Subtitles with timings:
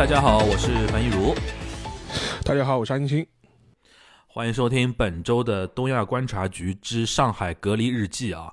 [0.00, 1.34] 大家好，我是樊一茹。
[2.42, 3.26] 大家好，我是安青。
[4.26, 8.50] 欢迎收听本周的东亚观察局之上海隔离日记啊，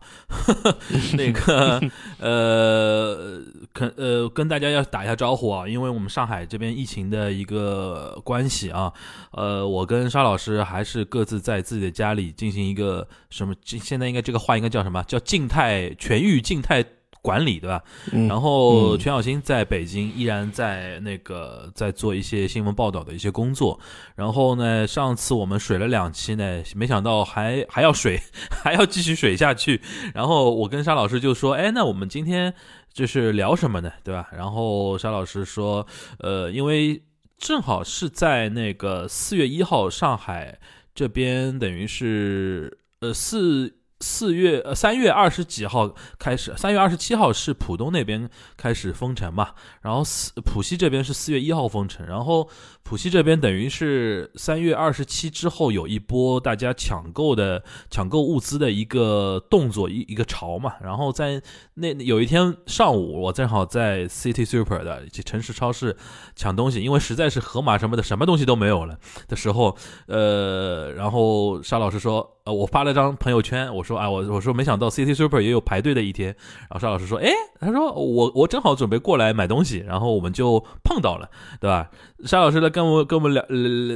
[1.15, 1.81] 那个
[2.19, 3.41] 呃，
[3.71, 8.91] 跟呃跟大家要打一下招呼啊，因为我们上海这边疫情的一个关系啊，
[9.31, 16.83] 呃，我跟沙老师还是各自在自己的家里进行一个什么，现在应该这个话应该叫什么叫静态痊愈静态。
[17.27, 17.83] 管理对吧？
[18.29, 23.77] 然后全小新在北京依然在那个在做一些新闻报道的一些工作。
[24.15, 28.17] 然后呢，上次我们水了两期呢，没想到还还要水，
[28.63, 29.81] 还要继续水下去。
[30.13, 32.53] 然后我跟沙老师就说：“哎，那我们今天
[32.93, 33.91] 就是聊什么呢？
[34.05, 35.85] 对吧？”然后沙老师说
[36.23, 37.03] ：“呃，因为
[37.37, 40.57] 正好是在那个四月一号，上海
[40.95, 52.47] 这边等于是呃四。”四月呃三月二十几号开始，三月二十七号是浦东那边开始封城嘛，然后四浦西这边是四月一号封城，然后
[52.87, 61.41] 浦西这边等于是三月二十七之后有一波大家抢购的抢购物资的一个动作一一个潮嘛，然后在
[61.73, 65.97] 那有一天上午我正好在 City Super 的城市超市
[66.33, 68.97] 抢东西，因为实在是盒马什么的什么东西都没有了
[69.27, 69.75] 的时候，
[70.05, 72.35] 呃，然后沙老师说。
[72.47, 76.27] 呃，我发了张朋友圈，我说啊，我我说没想到 City Super 也有排队的一天。
[76.69, 77.29] 然后沙老师说，哎，
[77.59, 81.29] 他说我我正好准备过来买东西，然后我们就碰到了，
[81.59, 81.89] 对吧？
[82.23, 83.43] 沙老师的跟我跟我们聊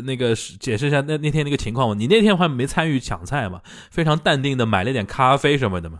[0.02, 3.62] 那个解释一下那那天那个情况你那天还没参与抢菜嘛？
[3.92, 6.00] 非常淡定的买了点咖啡什么的嘛。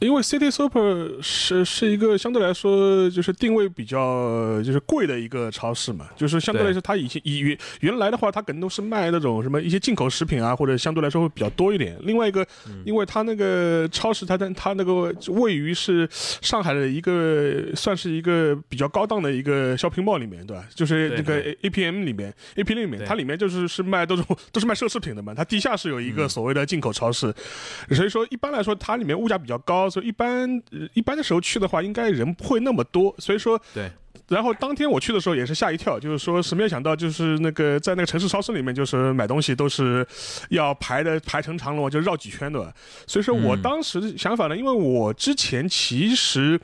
[0.00, 11.98] 因为 City Super 是是一个相对来说就是定位比较就是贵的一个超市嘛，就是相对来说它以前以原原来的话，它可能都是卖那种什么一些进口食品啊，或者相对来说会比较多一点。
[12.00, 12.46] 另外一个，
[12.86, 20.64] 因为它那个超市，它它它那个位于是上海的一个算是一个比较高档的一个 shopping mall 里面，对吧？
[20.74, 25.34] 就是那个 APM 里面，A P M 里面，它里面就是是卖都是都是卖奢侈品的嘛。
[25.34, 27.30] 它地下是有一个所谓的进口超市，
[27.90, 29.89] 所以说一般来说它里面物价比较高。
[29.90, 30.62] 所以一般
[30.94, 33.14] 一般的时候去的话，应该人不会那么多。
[33.18, 33.60] 所以说，
[34.30, 40.06] 然后当天我去的时候也是吓一跳，就是说是没有想到，就是那个在那个城市超市里面，就是买东西都是
[40.48, 42.72] 要排的排成长龙，就绕几圈的。
[43.06, 46.58] 所以说我当时想法呢，因为我之前其实。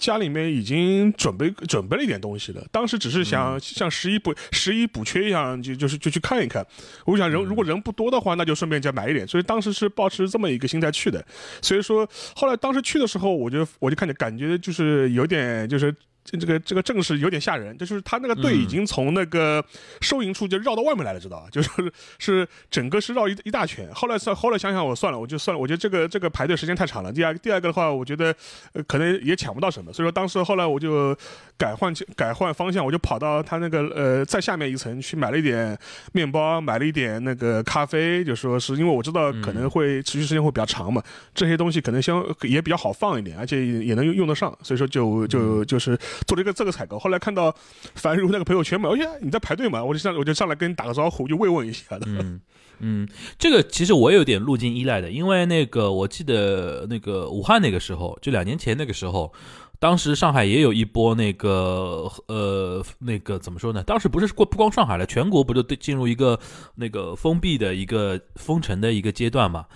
[0.00, 6.66] 家里面已经准备 准备了一点东西了，当时只是想像十一补十一补缺一样，就就是就去看一看。
[7.04, 9.28] 我想人如果人不多的话，那就顺便再买一点。
[9.28, 11.22] 所以当时是保持这么一个心态去的。
[11.60, 15.94] 所以说后来当时去的时候，我就我就看见感觉就是有点就是。
[16.38, 19.64] 这个这个阵势有点吓人，就是他那个队已经从那个
[20.00, 21.46] 收银处就绕到外面来了，知道吧？
[21.50, 21.70] 就是
[22.18, 23.88] 是整个是绕一一大圈。
[23.92, 25.60] 后来算后来想想，我算了，我就算了。
[25.60, 27.12] 我觉得这个这个排队时间太长了。
[27.12, 28.34] 第二第二个的话，我觉得
[28.72, 29.92] 呃可能也抢不到什么。
[29.92, 31.16] 所以说当时后来我就
[31.56, 35.76] 改换改换方向，我就跑到他那个呃再下面一层去买了一点
[36.12, 38.22] 面包，买了一点那个咖啡。
[38.24, 41.02] 就说是因为我知道可能会持续时间会比较长嘛，
[41.34, 44.56] 这些东西可能相也比较好放一点，而且也能用用得上。
[44.62, 45.98] 所以说就就就是。
[46.26, 47.54] 做了一个这个采购，后来看到
[47.94, 52.06] 樊如那个朋友圈嘛，哎呀，你在排队嘛，我就上我就上来跟你打个招呼，就慰问一下的。
[52.06, 52.40] 嗯
[52.82, 53.06] 嗯，
[53.38, 59.30] 这个其实我也有点路径依赖的，因为那个我记得那个武汉那个时候，就两年前那个时候，
[59.78, 63.82] 当时上海也有一波那个呃那个怎么说呢？
[63.82, 66.40] 当时不是过不光上海了，全国不就对进入一个
[66.74, 69.66] 那个封闭的一个封城的一个阶段嘛？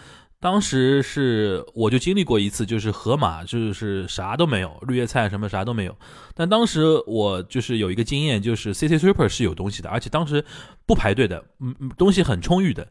[0.45, 5.97] 当时是我就经历过一次，就是盒马就是啥都没有，绿叶菜什么啥都没有。
[6.35, 10.45] 但当时我就是有一个经验，就是 C C Super 是有东西的，而且当时
[10.85, 12.87] 不排队的，嗯嗯，东西很充裕的。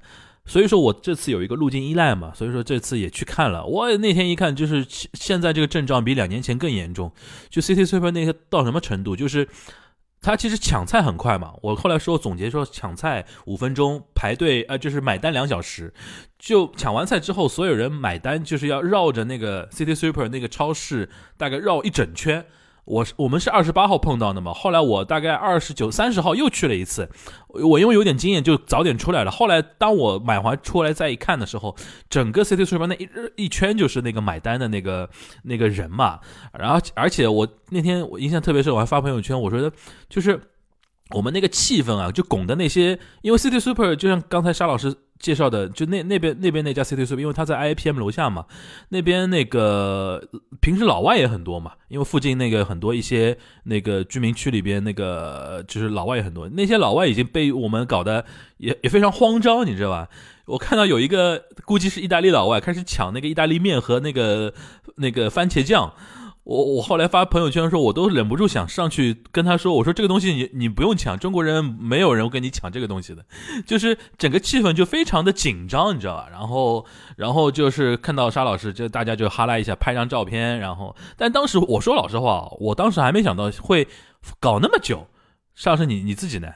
[0.47, 3.63] 所以说我这次有一个路径依赖嘛，所以说这次也去看了。
[3.63, 4.83] 我那天一看，就是
[5.13, 7.11] 现在这个症状比两年前更严重。
[7.51, 9.47] 就 C C Super 那些到什么程度，就是。
[10.23, 15.93] 他其实抢菜很快嘛，我后来说总结说抢菜五分钟排队，呃，就是买单两小时，
[16.39, 22.45] 就抢完菜之后，所有人买单就是要绕着那个 City Super 那个超市大概绕一整圈。
[22.85, 27.09] 我是我们是二十八号碰到的嘛，后来我大概二十九、三十号又去了一次，
[27.47, 29.31] 我因为有点经验就早点出来了。
[29.31, 31.75] 后来当我买完出来再一看的时候，
[32.09, 35.09] 整个 City Super 那一一圈就是那个买单的那个
[35.43, 36.19] 那个人嘛。
[36.57, 39.71] 然后而且我那天我印象特别深，我还发朋友圈，我说的
[40.09, 40.39] 就是
[41.11, 44.93] 我们那个气氛啊，就拱的那些，因为 City Super 就像刚才沙老师。
[45.23, 48.45] 介绍的就那那边那边那家 City Soup，因为他在 IPM 楼下嘛，
[48.89, 50.21] 那边那个
[50.59, 58.25] 平时老外也很多嘛，因为附近那个很多一些那个居民区里边那个就是老外也很多，那些老外已经被我们搞得
[58.57, 60.09] 也也非常慌张，你知道吧？
[60.45, 64.53] 我看到有一个估计是意大利老外开始抢那个意大利面和那个
[64.97, 65.93] 那个番茄酱。
[66.43, 73.25] 我我后来发朋友圈的时候，我都忍不住想上去跟他说：“我说这个东西你你不用抢，中国人没有人跟你抢这个东西的。”
[73.65, 76.27] 就是整个气氛就非常的紧张，你知道吧？
[76.29, 76.85] 然后
[77.15, 80.59] 然后就是看到沙老师，就大家就哈拉一下，拍张照片。
[80.59, 83.87] 然后，但当时我说老实话，我当时还没想到会
[84.39, 85.07] 搞那么久。
[85.55, 86.49] 沙老师，你你自己呢？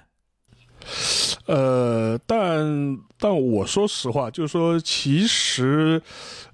[1.46, 6.02] 呃，但但我说实话，就是说，其实，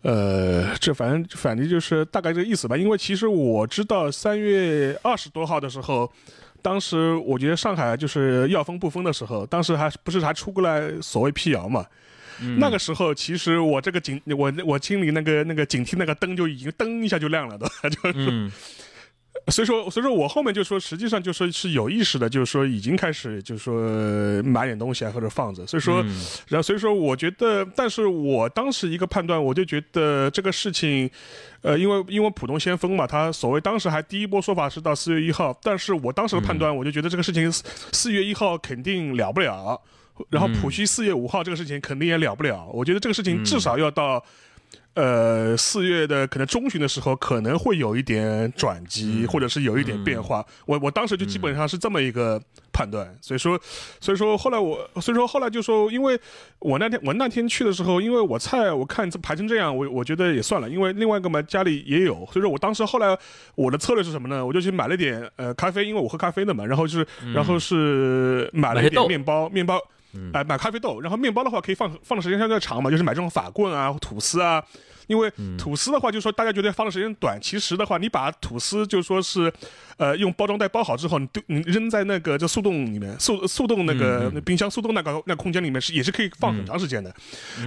[0.01, 2.75] 呃，这反正反正就是大概这个意思吧。
[2.75, 6.11] 因为其实我知道三月二十多号的时候，
[6.61, 11.85] 当时我觉得上海就是要封不封的时候，当时还不是还出过来所谓辟谣嘛。
[12.57, 18.51] 那个时候，其实我这个警，我我心里那个那个警惕那个灯就已经灯一下就亮了，都 就是。
[19.47, 25.67] 所以说，所以说我后面就说，实际上就说是有意识的，就是说已经开始，就是说买点东西啊，或者放着。
[25.67, 26.01] 所以说，
[26.47, 31.09] 然后所以说，我觉得，但是我当时一个判断，我就觉得这个事情，
[31.61, 37.51] 呃，因为因为浦东先锋嘛，他所谓当时还第一波说法是到四月一号，但是我当时的判断，我就觉得这个事情
[37.91, 39.79] 四月一号肯定了不了，
[40.29, 42.65] 然后浦西四月五号这个事情肯定也了不了。
[42.73, 44.23] 我觉得这个事情至少要到。
[44.95, 50.45] 呃，四月的可能中旬的时候，可能会有一点转机，或者是有一点变化。
[50.67, 52.39] 我我当时就基本上是这么一个
[52.71, 53.59] 判断，所以说，
[53.99, 56.19] 所以说后来我，所以说后来就说，因为
[56.59, 63.17] 我那天我那天去的时候，因为我菜我看这排成这样，我我觉得也算了，因为另外一个嘛家里也有，所以说我当时后来
[63.55, 64.45] 我的策略是什么呢？
[64.45, 69.79] 我就去买了点呃咖啡，因为我喝咖啡的嘛，然后就是然后是买了一点面包，面包。
[70.33, 74.63] 哎，买咖啡豆，然后面包的话可以放放的时间相对长嘛，就是买这种法棍啊、吐司啊，
[75.07, 79.51] 因为吐司的话，就是说大家觉得放的时间短，其实的话，你把吐司就说是，
[79.97, 87.13] 呃，用包装袋包好之后，你丢你扔在那个就速冻里面，速速冻那个冰箱速冻那个那空间里面是也是可以放很长时间的。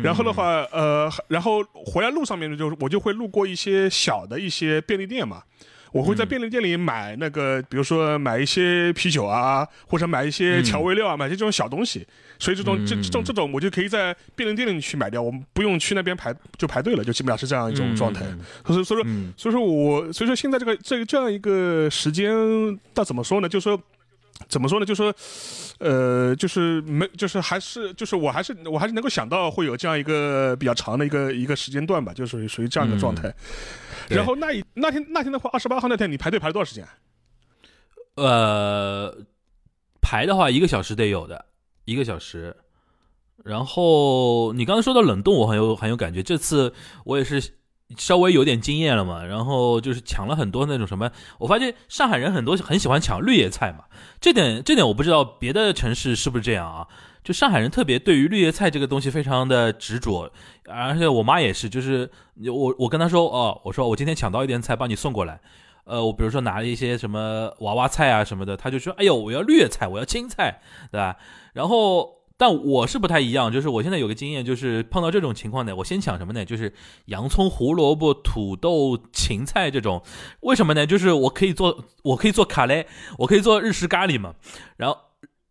[0.03, 5.43] 然后的话，呃，然后回来路上面就是我就会路过一些小的一些便利店嘛。
[5.93, 12.07] 我会在便利店里买那个，比如说买一些啤酒啊，或者买一些调味料啊，买些这种小东西。
[12.39, 18.27] 所以这种这这种这种，我就可以在便利店里去买掉，我们不用去那边排就排队了，就基本上是这样一种状态。
[18.67, 22.31] 所以所以说所以说我所以说现在这个这这样一个时间，
[22.93, 23.49] 但怎么说呢？
[23.49, 23.81] 就说
[24.49, 24.87] 怎么说呢？
[24.87, 25.15] 就说
[25.79, 33.35] 呃，就是没就是还是就是我还是我还是能够想到会有这样一个比较长的一个一个时间段吧，就属于属于这样一个状态。
[34.09, 36.87] 然后那一那天那天的话，二十八号那天你排队排了多少时间？
[38.15, 39.15] 呃，
[40.01, 41.47] 排的话一个小时得有的，
[41.85, 42.57] 一个小时。
[43.45, 46.23] 然后你刚才说到冷冻，我很有很有感觉。
[46.23, 46.73] 这次
[47.05, 47.55] 我也是
[47.97, 49.25] 稍微有点经验了嘛。
[49.25, 53.85] 然后就是抢了很多那种什么，我发现上海人很多很喜欢抢绿叶菜嘛。
[54.21, 56.87] 这点这点我不知道别的城市是不是这样啊？
[57.23, 60.31] 就上海人特别对于绿叶菜这个东西非常的执着，
[60.69, 62.09] 而且我妈也是，就是
[62.53, 65.41] 我我跟她说哦，我说我今天抢到一点菜，帮你送过来。
[65.87, 70.61] 呃，我比如说拿了一些什么娃娃菜啊什么的，她就说哎呦，我要绿叶菜，我要青菜，
[70.93, 71.17] 对吧？
[71.53, 76.45] 然后但我是不太一样，就是我现在有个经验，就是碰到这种情况呢，我先抢什么呢？
[76.45, 76.73] 就是
[77.07, 80.03] 洋葱、胡萝卜、土豆、芹菜这种。
[80.41, 80.87] 为什么呢？
[80.87, 82.85] 就是我可以做，我可以做咖喱，
[83.19, 84.35] 我可以做日式咖喱嘛。
[84.77, 84.99] 然后。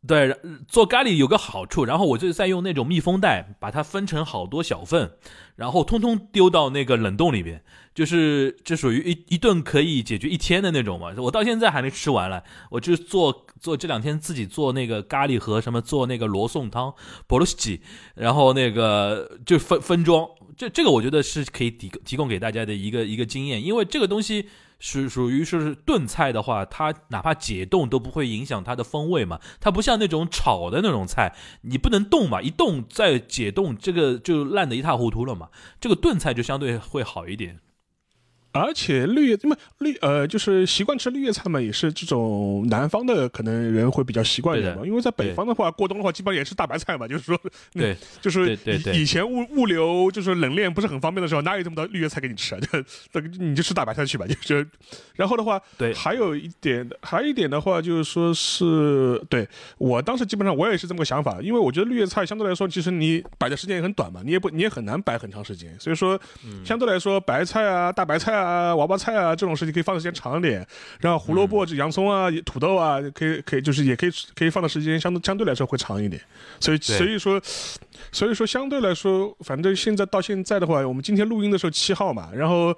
[0.07, 5.11] 对，做咖喱有个好处，然后我就再用那种密封袋把它分成好多小份，
[5.55, 11.13] 然后通通丢到那个冷冻里边，就是这属于一一顿可以解决一天的那种嘛。
[11.17, 16.93] 我到现在还没吃完了，我就做做这两天自己做那个咖喱和什么做那个罗宋汤，
[17.25, 17.81] 波罗西吉，
[18.15, 24.49] 然后那个就分分装，这这个我觉得是可以提提供给大家的一个一个经验，因为这个东西。
[24.87, 29.39] 是属于是炖菜的话，它哪怕解冻都不会影响它的风味嘛。
[29.59, 35.49] 它不像那种炒的那种菜，你不能动嘛，一动再解冻，这个就烂得一塌糊涂了嘛。
[35.81, 37.61] 这个炖菜就相对会好一点。
[38.55, 44.83] 而且绿叶，那么绿呃，就是习惯吃绿叶菜嘛，也是这种南方的可能人会比较习惯一点嘛。
[44.85, 47.05] 因为在北方的话，过冬的话，基本上也是大白菜嘛。
[47.05, 47.37] 就是说，
[47.73, 48.57] 对，就是
[48.93, 52.61] 以以前物物流就是冷链不是很方便的时候，哪有这么多绿叶菜给你吃啊？
[53.11, 54.25] 就你就吃大白菜去吧。
[54.41, 54.65] 就是，
[55.15, 59.45] 然后的话，对，还有一点，还有一点的话，就是说是对
[59.77, 65.77] 我当时基本上我也是这么个想法，因为我觉得绿叶菜相对来说，其实你摆的时间也很短嘛，你也不你也很难摆很长时间。
[65.77, 66.17] 所以说，
[66.63, 68.44] 相对来说，白菜啊，大白菜啊。
[68.45, 70.65] 啊，娃娃菜啊，这种事情可以放的时间长一点。
[70.99, 76.21] 然后胡萝卜、这洋葱啊、土豆啊，可以可以就是也可以可以放的时间相对相对来说会长一点。
[76.59, 77.41] 所以所以说
[78.11, 82.75] 所以说相对来说，反正现在到现在的话，我们今天录音的时候七号嘛，然后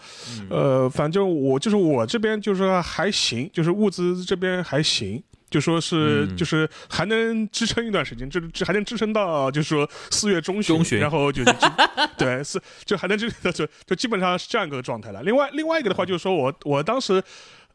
[0.50, 5.22] 呃，反正我就是我这边就是说还行，就是物资这边还行。
[5.50, 11.68] 就说是嗯就是还能支撑一段时间，这这还能支撑到就是说四月中旬，中旬然后就就就
[12.18, 15.22] 对四就还能支撑就就基本上是这样一个状态了。
[15.24, 17.24] 另外另外一个的话就是说我我当时。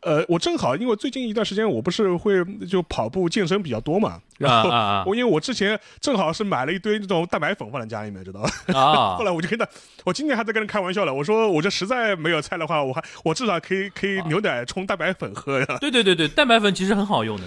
[0.02, 4.68] 呃，我正好因为最近一段时间我不是会就跑步健身比较多嘛，然后
[5.08, 8.50] 我因为我之前正好是买了一堆这种蛋白粉放在家里面，知道吧？
[8.74, 9.64] 啊后来我就跟他，
[10.04, 17.44] 我今天还在跟人开玩笑了，我说我这实在没有菜的话，我还我至少可以可以牛奶冲蛋白粉喝呀，对对对对，蛋白粉其实很好用的。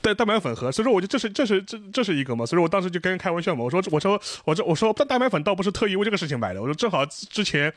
[0.00, 7.70] 蛋蛋白粉喝，所以说我就这是这是这这是一个嘛，所以说我当时就跟人开玩笑嘛，我说我说我这我说蛋蛋白粉倒不是特意为这个事情买的，我说正好之前。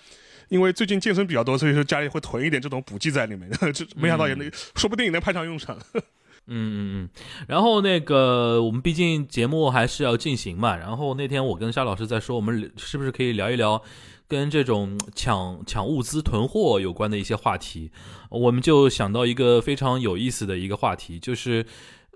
[0.54, 5.76] 因为最近健身比较多，所以说家里会囤一点这种补剂在里面， 这没想到也能，说不定也能派上用场。
[6.46, 7.10] 嗯嗯嗯，
[7.48, 13.82] 然后那个我们毕竟节目还是要进行嘛，然后那天我跟沙老师在说，我们是不是可以聊一聊
[14.28, 17.90] 跟这种抢抢物资囤货有关的一些话题？
[18.30, 21.66] 我们就想到一个非常有意思的一个话题，就是。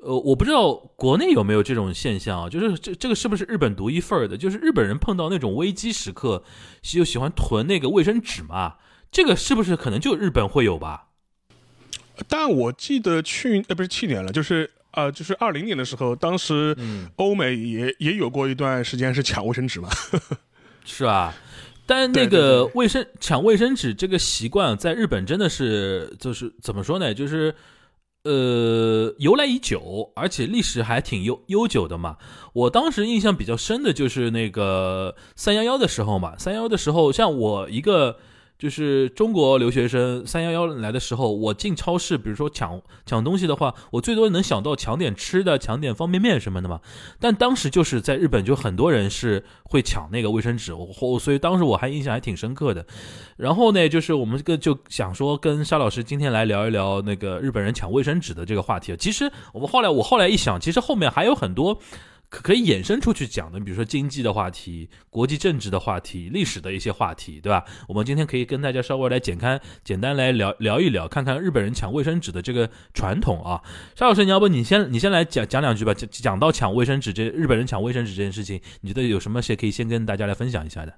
[0.07, 4.37] 呃，我不知道国内有没有这种现象啊，就是这这个是不是日本独一份儿的？
[4.37, 6.45] 就是日本人碰到那种危机时刻，
[6.81, 8.75] 就喜欢囤那个卫生纸嘛，
[9.11, 11.07] 这个是不是可能就日本会有吧？
[12.29, 19.89] 但我记得去呃不是去年了，就是呃就是二零年的时候，当时嗯欧美也也有过一段时间是抢卫生纸嘛。
[20.85, 21.35] 是吧？
[21.85, 27.13] 但那个对卫生抢卫生纸这个习惯，在日本真的是就是怎么说呢？
[27.13, 27.53] 就是
[28.27, 32.17] 呃由来已久，而且历史还挺悠悠久的嘛。
[32.53, 38.17] 我当时印象比较深的就是那个三幺幺的时候嘛，三幺幺的时候，像我一个。
[38.57, 46.81] 就是中国留学生三幺幺来的时候，我进超市，比如说抢抢东西的话，我最多能想到抢点吃的，抢点方便面什么的嘛。
[47.19, 52.85] 但当时就是在日本，就很多人是会抢那个卫生纸，我所以当时我还印象还挺深刻的。
[53.37, 58.95] 然后呢，就是我们这个就想说跟沙老师今天来聊一聊那个日本人抢卫生纸的这个话题。
[58.97, 61.79] 其实我们后来我后来一想，其实后面还有很多。
[62.29, 67.63] 可可以衍生出去讲的，比如说经济的话题、国际政治的话题、历史的一些话题，对吧？
[67.87, 73.61] 我们今天可以跟大家稍微来简单简单来聊聊一聊，看看日本人抢卫生纸的这个传统啊。
[73.95, 75.93] 沙老师，你要不你先你先来讲讲两句吧？
[75.93, 80.93] 讲讲到抢卫生纸这日本人抢卫生纸这件事情，你觉得有什么些可以先跟大家来分享一下的？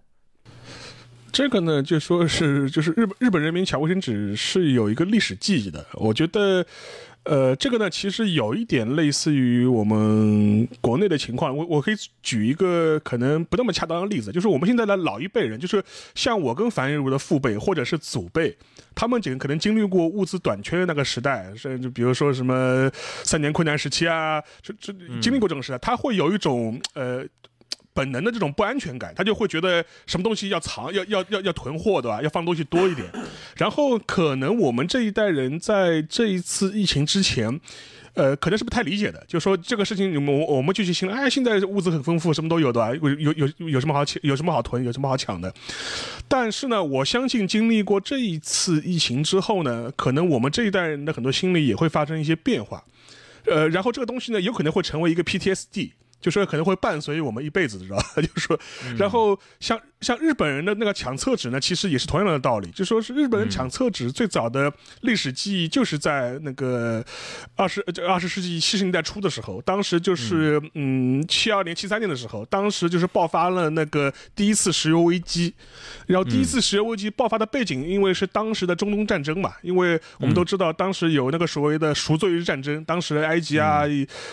[1.32, 5.86] 这个呢，就说是就是日本日本人民抢卫生纸是有一个历史记忆的。
[5.94, 6.66] 我觉得，
[7.26, 11.56] 呃，这个呢，其实有一点类似于我们国内的情况。
[11.56, 15.84] 我我可以举一个可能不那么恰当的例子，就是我们现在的老一辈人，就是
[16.16, 18.58] 像我跟樊玉茹的父辈或者是祖辈，
[18.96, 22.90] 他们几个可能经历过物资短缺的那个时代，甚至比如说什么
[23.24, 27.24] 三年困难时期啊，这这经历过这个时代，他会有一种呃。
[27.94, 32.22] 本能的这种不安全感，他就会觉得什么东西要藏、要要要要囤货，对吧？
[32.22, 33.08] 要放东西多一点。
[33.58, 37.60] 然后可能我们这一代人在这一次疫情之前。
[38.16, 45.54] 呃，可能是不太理解的，就说这个事情，我们我们就去心哎，现在物资很丰富，什么都有的，有有有有什么好抢，有什么好囤，有什么好抢的。
[46.28, 52.84] 但是呢，我相信经历过这一次疫情之后呢，可能我们这一代人的很多心理也会发生一些变化。
[53.46, 55.92] 呃，然后这个东西呢，有可能会成为一个 PTSD。
[56.22, 58.04] 就说可能会伴随我们一辈子，知道吧？
[58.22, 58.60] 就是说，
[58.98, 62.70] 然后像像日本人的那个抢厕纸呢，其实也是同样的道理。
[62.72, 67.04] 就说是日本人抢厕纸最早的历史记忆，就是在那个
[67.56, 75.54] 二十这二十世纪七十年代初的时候，当时就是嗯七二年七三年的时候，当时就是爆发了那个第一次石油危机。
[76.08, 83.84] 然后第一次石油危机爆发的背景，因为是当时的中东战争嘛，因为我们都知道当时有那个所谓的赎罪日战争，当时埃及啊、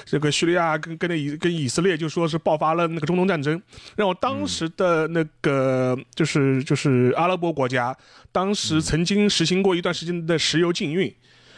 [0.04, 3.60] 这个叙利亚跟跟那以跟以色列就说是爆发了那个中东战争，
[3.96, 5.55] 然后当时的那个
[6.14, 7.96] 就是就是阿拉伯国家，
[8.32, 11.14] 当时曾经实行过一段时间的石油禁运。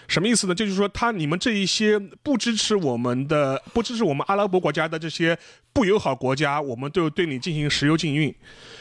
[0.07, 0.55] 什么意思呢？
[0.55, 5.37] 就是说，他你们这一些不支持我们的、不支持我们阿拉伯国家的这些
[5.75, 8.35] 不友好国家，我们都对你进行石油禁运，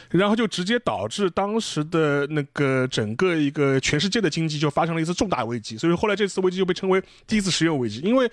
[0.08, 5.76] 然后就直接导致当时的那个整个一个全世界的经济就发生了一次重大危机。
[5.76, 8.30] 所以后来这次危机就被称为第一次石油危机，因为。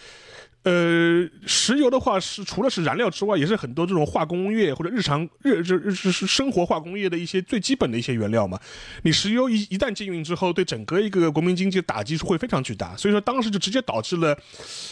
[0.65, 8.59] 呃，石油的话是除了是燃料之外，也是很多这种化工业或者日常日日日是生活化工业的一些最基本的一些原料嘛。
[9.03, 12.97] 你石油一一旦禁运之后，对整个一个国民经济打击是会非常巨大。
[12.97, 14.35] 所以说当时就直接导致了，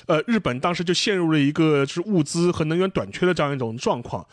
[0.06, 4.24] 呃，日本当时就陷入了一个就是物资和能源短缺的这样一种状况。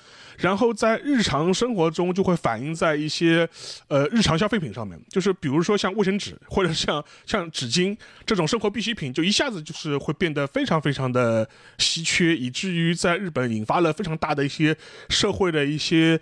[0.40, 3.48] 然后在日常生活中就会反映在一些
[3.88, 11.48] 呃日常消费品上面，就是比如说像卫生纸或者像像纸巾这种生活必需品，就一下子就是会变得非常非常的。
[11.78, 14.76] 稀缺，以至于在日本引发了非常大的一些
[15.08, 16.20] 社会的一些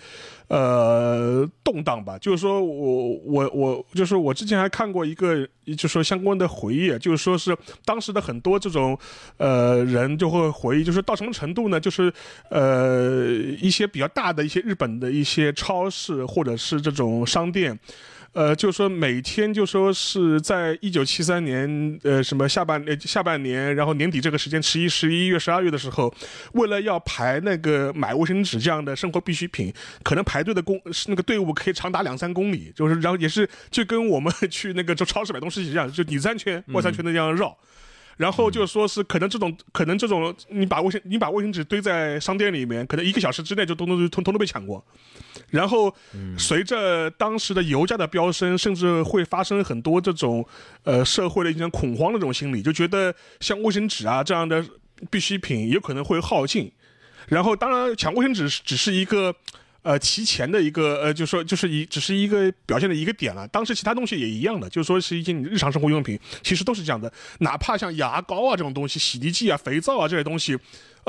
[0.48, 2.18] 呃动荡吧。
[2.18, 8.98] 就是说我我我就是我之前还看过一个，就是说相关的回忆，就是说是当时的很多这种
[9.36, 11.78] 呃人就会回忆，就是到什么程度呢？
[11.78, 12.12] 就是
[12.50, 13.26] 呃
[13.60, 17.78] 一些比较大的一些日本的一些超市或者是这种商店。
[18.32, 26.14] 呃，就说每天就说是在一九七三年，呃，什么下半呃下半年，然后年底这个时间，十一、十一月、十二月的时候，
[26.52, 29.72] 为了要排那个买卫生纸这样的生活必需品，
[30.04, 37.56] 可能排队的公那个队伍可以长达两三公里，就是然后也是就跟我们 去那个就超市买东西一样，就里三圈外三圈的这样绕。
[38.18, 44.84] 然后就说是可能这种可能这种你把卫生你把卫生纸堆在商店里面，可能一个小时之内就通通通通都被抢过。
[45.48, 45.94] 然后
[46.36, 50.46] 随着当时的油价的飙升，甚至会发生很多这种
[50.82, 54.62] 呃社会的一种恐慌的这种心理，就觉得像卫生纸啊这样的
[55.08, 56.70] 必需品有可能会耗尽。
[57.28, 59.34] 然后当然抢卫生纸只是一个。
[59.82, 63.46] 呃，提前的一个呃，就说就是一只是一个表现的一个点了。
[63.48, 67.10] 当时其他东西也一样的，就是说是一些你日常生活用品，其实都是这样的。
[67.38, 70.58] 哪怕像牙膏啊这种东西、洗涤剂啊、肥皂啊这些东西。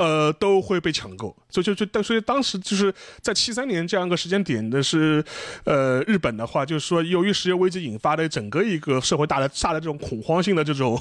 [0.00, 2.90] 呃，都会被抢购，所以就就但所以当时就是
[3.20, 5.22] 在七三年这样一个时间点的是，
[5.64, 10.98] 呃，日本的话就是说，由于石油危机引发的整个一个社会大的大的这种恐慌性的这种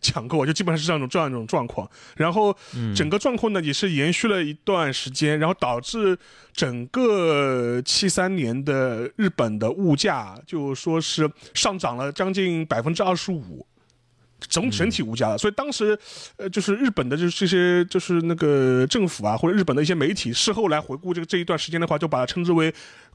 [0.00, 1.88] 抢购，就基本上是这样一种这样一种状况。
[2.16, 2.52] 然后
[2.96, 6.18] 整个状况呢也是延续了一段时间，然后导致
[6.52, 13.64] 整个七三年的日本的物价就说是上涨了将近百分之二十五。
[14.48, 15.98] 总整体物价了，所以当时，
[16.36, 22.72] 呃，就是日本的，就是这些，就是那个政府啊，或者日本的一些媒体，事后来回顾这个这一段时间的话，就把它称之为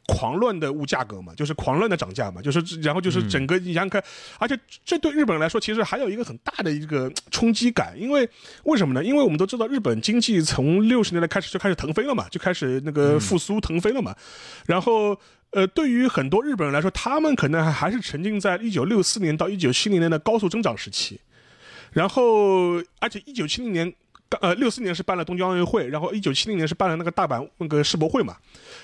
[0.07, 4.03] 狂乱的物价格嘛，就是狂乱的涨价嘛，就是然后就是整个你想想看，
[4.39, 8.29] 而且这对日本人来说，其实还有一个很大的一个冲击感，因为
[8.63, 9.03] 为什么呢？
[9.03, 14.15] 因为我们都知道，日本经济从六十年代开始就开始腾飞了嘛，就开始那个复苏腾飞了嘛，
[14.65, 15.19] 然后。
[15.51, 21.20] 呃，对于很多日本人来说，他们可能还还是沉浸在一九六四年到一九七零年的高速增长时期，
[21.92, 23.94] 然后，而且一九七零年，
[24.42, 28.36] 呃，六四年是办了东京奥运会，然后一九七零年是办了那个大阪那个世博会嘛，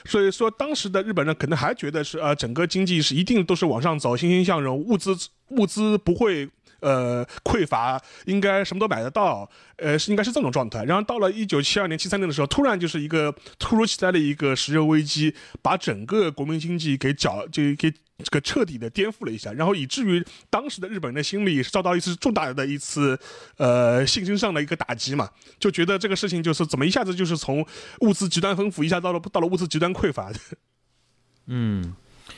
[0.06, 5.16] 所以说当时的日本人可能还觉得是呃，整个经济是一定都是往上走，欣欣向荣，物资
[5.50, 6.50] 物资不会。
[6.84, 10.84] 呃，匮乏应该什么都买得到，呃，是应该是这种状态。
[10.84, 19.54] 然后到了一九七二年、七三年的时候，突然就是一个突如其来的一个石油危机，把整个国民经济给搅，就给这个彻底的颠覆了一下。
[19.54, 23.18] 然后以至于当时的日本人的心里是遭到一次重大的一次
[23.58, 27.66] 呃信心上的一个打击嘛，就觉得这个事情就是怎么一下子就是从
[28.02, 30.40] 物资极端丰富，一下到了到了物资极端匮乏的。
[31.48, 31.96] 嗯。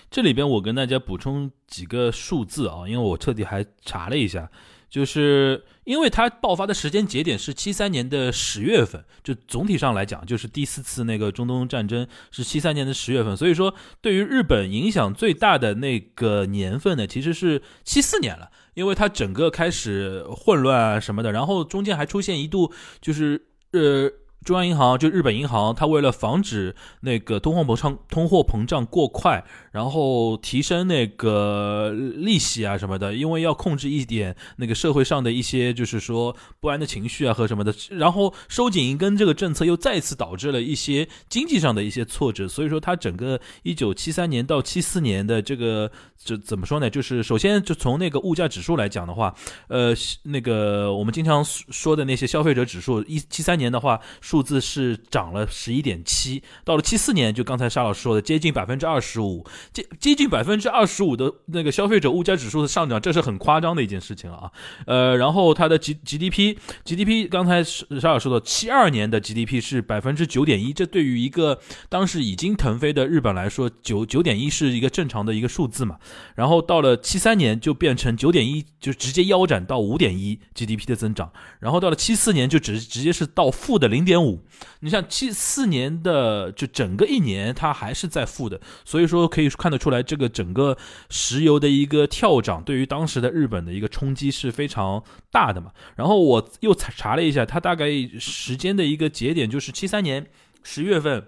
[0.09, 4.49] 这里边我跟大家补充几个数字啊，因为我彻底还查了一下，
[4.89, 24.11] 就是因为它爆发的时间节点是七三年的十月份，就总体上来讲，就是第四次那个中东战争是七三年的十月份，所以说对于日本影响最大的那个年份呢，其实是七四年了，因为它整个开始混乱啊什么的，然后中间还出现一度就是呃。
[24.45, 45.91] 中央银行就日本银行，它为了防止那个通货膨胀通货膨胀过快，然后提升那个利息啊什么的，因为要控制一点那个社会上的一些就是说不安的情绪啊和什么的，然后收紧银根这个政策又再次导致了一些经济上的一些挫折，所以说它整个一九七三年到七四年的这个
[46.23, 46.87] 就怎么说呢？
[46.87, 49.33] 就是首先就从那个物价指数来讲的话，
[49.69, 53.99] 呃，那个我们经常说的那些消费者指数，一七三年的话。
[54.35, 64.51] 数字是涨了十一点七，到了七四年，就刚才沙老师说的，接近百分之二十五，接接近百分之二十五的那个消费者物价指数的上涨，这是很夸张的一件事情了啊。
[64.87, 75.97] 呃，然后它的 G G D P G D P，刚才沙老师说的，七二年的 G D P 是百分之九点一，这对于一个当时已经腾飞的日本来说，九九点一是一个正常的一个数字嘛。
[76.35, 81.31] 然后到了七三年就变成九点一，就直接腰斩到五点一 G D P 的增长。
[81.61, 84.25] 然后到了七四年就直直接是到负的零点点。
[84.25, 84.43] 五，
[84.79, 90.77] 你像七四年的就整个一年，它还是在负的，所以说可以看得出来，这个整个
[91.09, 95.71] 石油的一个跳涨，对于当时的日本的一个冲击是非常大的嘛。
[95.95, 100.25] 然后我又查了一下，它大概时间的一个节点就是七三年
[100.63, 101.27] 十月份。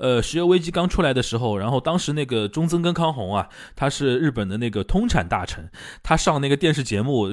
[0.00, 5.70] 呃，石油危机刚出来的时候，然后当时那个中曾根康弘啊，他是日本的那个通产大臣，
[6.02, 7.28] 他上那个电视节目，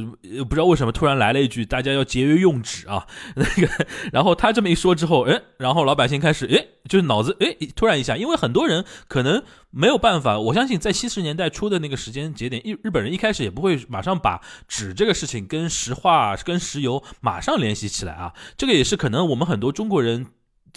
[0.48, 20.28] 不知道为什么突然来了一句，大家要节约用纸啊， 那个，然后他这么一说之后，哎，然后老百姓开始，哎，就是脑子，哎，突然一下，因为很多人可能没有办法，我相信在七十年代初的那个时间节点，日日本人一开始也不会马上把纸这个事情跟石化、跟石油马上联系起来啊，这个也是可能我们很多中国人。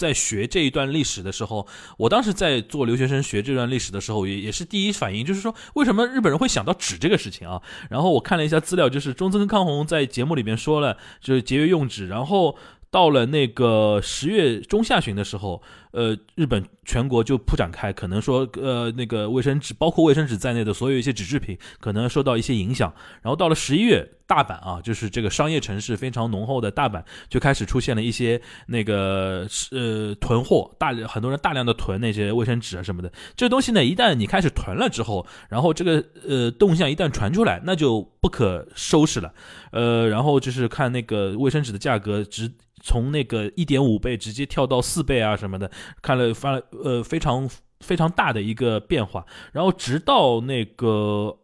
[0.01, 1.67] 在学这一段历史的时候，
[1.99, 7.61] 我当时在做留学生学这段历史的时候，也也是第一反应就是说，为什么日本人会想到纸这个事情啊？
[7.91, 12.57] 然后我看了一下资料，就是中村康弘在节目里面说了，就是节约用纸，然后。
[12.90, 22.92] 到了那个十月中下旬的时候，呃，日本全国就铺展开，可能说，呃，那个卫生纸，包括卫生纸在内的所有一些纸制品，可能受到一些影响。
[23.22, 33.12] 然后到了十一月，大阪啊，就是这个商业城市非常浓厚的大阪，就开始出现了一些那个呃囤货，大很多人大量的囤那些卫生纸啊什么的。
[33.37, 39.33] 这东西呢，一旦你开始囤了之后，然后这个呃动向一旦传出来，那就不可收拾了。
[39.70, 42.50] 呃，然后就是看那个卫生纸的价格直。
[42.81, 45.71] 从那个一点五倍直接跳到四倍啊什么的，
[46.03, 47.49] 看了发了呃非常
[47.81, 51.38] 非常大的一个变化，然后直到那个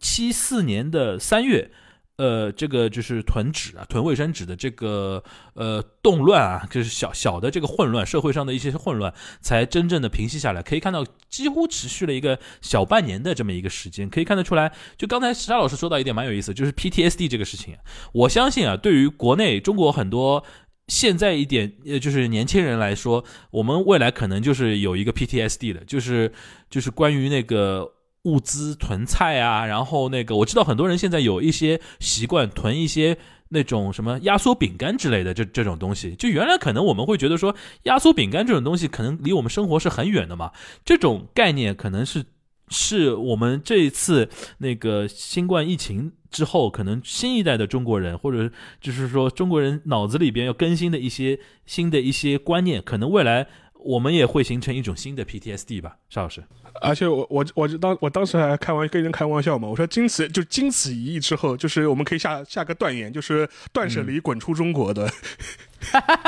[0.00, 1.70] 七四年的三月，
[2.16, 5.22] 呃，这个就是囤纸啊、囤卫生纸的这个
[5.54, 10.62] 呃动乱啊，就是小小的这个混乱，社会上的一些混乱才真正的平息下来。
[10.62, 14.08] 可以看到，几乎持续了一个小半年的这么一个时间。
[14.10, 17.76] 可以看得出来，就刚才沙老师说到一点蛮有意思，就是 PTSD 这个事情，
[18.12, 20.44] 我相信啊，对于国内中国很多。
[20.88, 26.32] 现在一点，呃，就是年轻人来说，我们未来可能就是有一个 PTSD 的，就是
[26.68, 33.16] 就是关于那个物资囤菜啊，然后那个我知道很多人现在有一些习惯囤一些
[33.50, 40.50] 那种什么压缩饼干之类的这这种东西，就原来可能我们会觉得说压缩饼干这种东西可能离我们生活是很远的嘛，
[40.84, 42.24] 这种概念可能是。
[42.70, 56.42] 是我们这一次那个新冠疫情之后，可能新一代的中国人，或者就是说中国人脑子里边要更新的一些新的一些观念，可能未来我们也会形成一种新的 PTSD 吧，邵老师。
[56.80, 65.10] 而且我我我当我当时还开玩跟人开玩笑嘛，我说经此就经此一役之后，就是我们可以下下个断言，就是断舍离滚出中国的，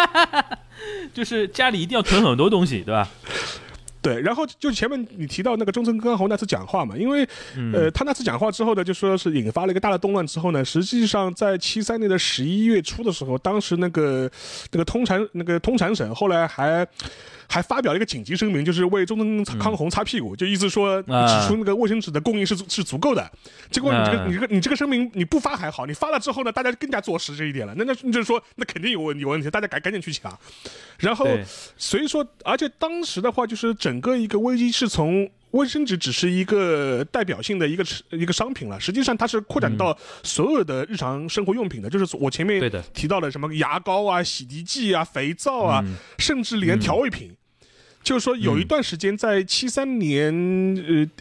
[1.15, 3.09] 就是家里一定要囤很多东西，对吧？
[4.03, 7.29] 对，然后就前面你提到那个中村刚弘那次讲话嘛，因为，
[7.73, 14.31] 呃，他那次讲话之后呢，就说是引发了一个大的动乱之后呢，实际上在七三年的十一月初的时候，当时那个
[14.73, 16.87] 那个通产那个通产省后来还。
[17.51, 23.29] 还发表了一个紧急声明，就是为中村康弘擦屁股，就意思说指出那个卫生纸的供应是是足够的。
[23.73, 27.75] 结果你这个你这个你这个声明你不发还好，你发了之后呢，大家更加坐实这一点了。
[27.77, 30.39] 那那就是说那肯定有问有问题，大家赶赶紧去抢。
[30.99, 31.27] 然后
[31.77, 35.29] 所以说，而且当时的话，就是整个一个危机是从。
[35.51, 45.85] 卫生纸只是一个代表性的一个一个商品了，实际上它是扩展到所有的日常生活用品的，就是我前面提到的什么牙膏啊、洗涤剂啊、肥皂啊，
[46.19, 47.35] 甚至连调味品。
[48.03, 50.35] 就是说，有一段时间在七三年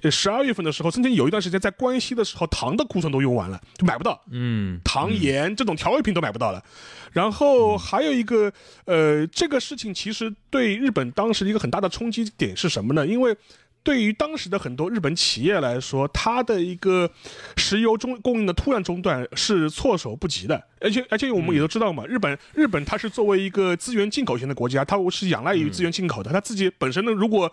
[0.04, 4.22] 呃十二月份的时候，曾经有一段时间在关西的时候，糖的库存都用完了，就买不到。
[4.32, 6.64] 嗯，糖盐这种调味品都买不到了。
[7.12, 8.52] 然后还有一个
[8.86, 13.06] 呃，这个事情其实对日本当时一个很大的冲击点是什么呢？
[13.06, 13.36] 因为
[13.84, 17.10] 对于当时的很多日本企业来说，它的一个
[17.58, 27.52] 石油中供应的突然中断是措手不及的，而且而且我们也都知道嘛，日本日本它是作为一个资源进口型的国家，它是仰赖于资源进口的，它自己本身呢，如果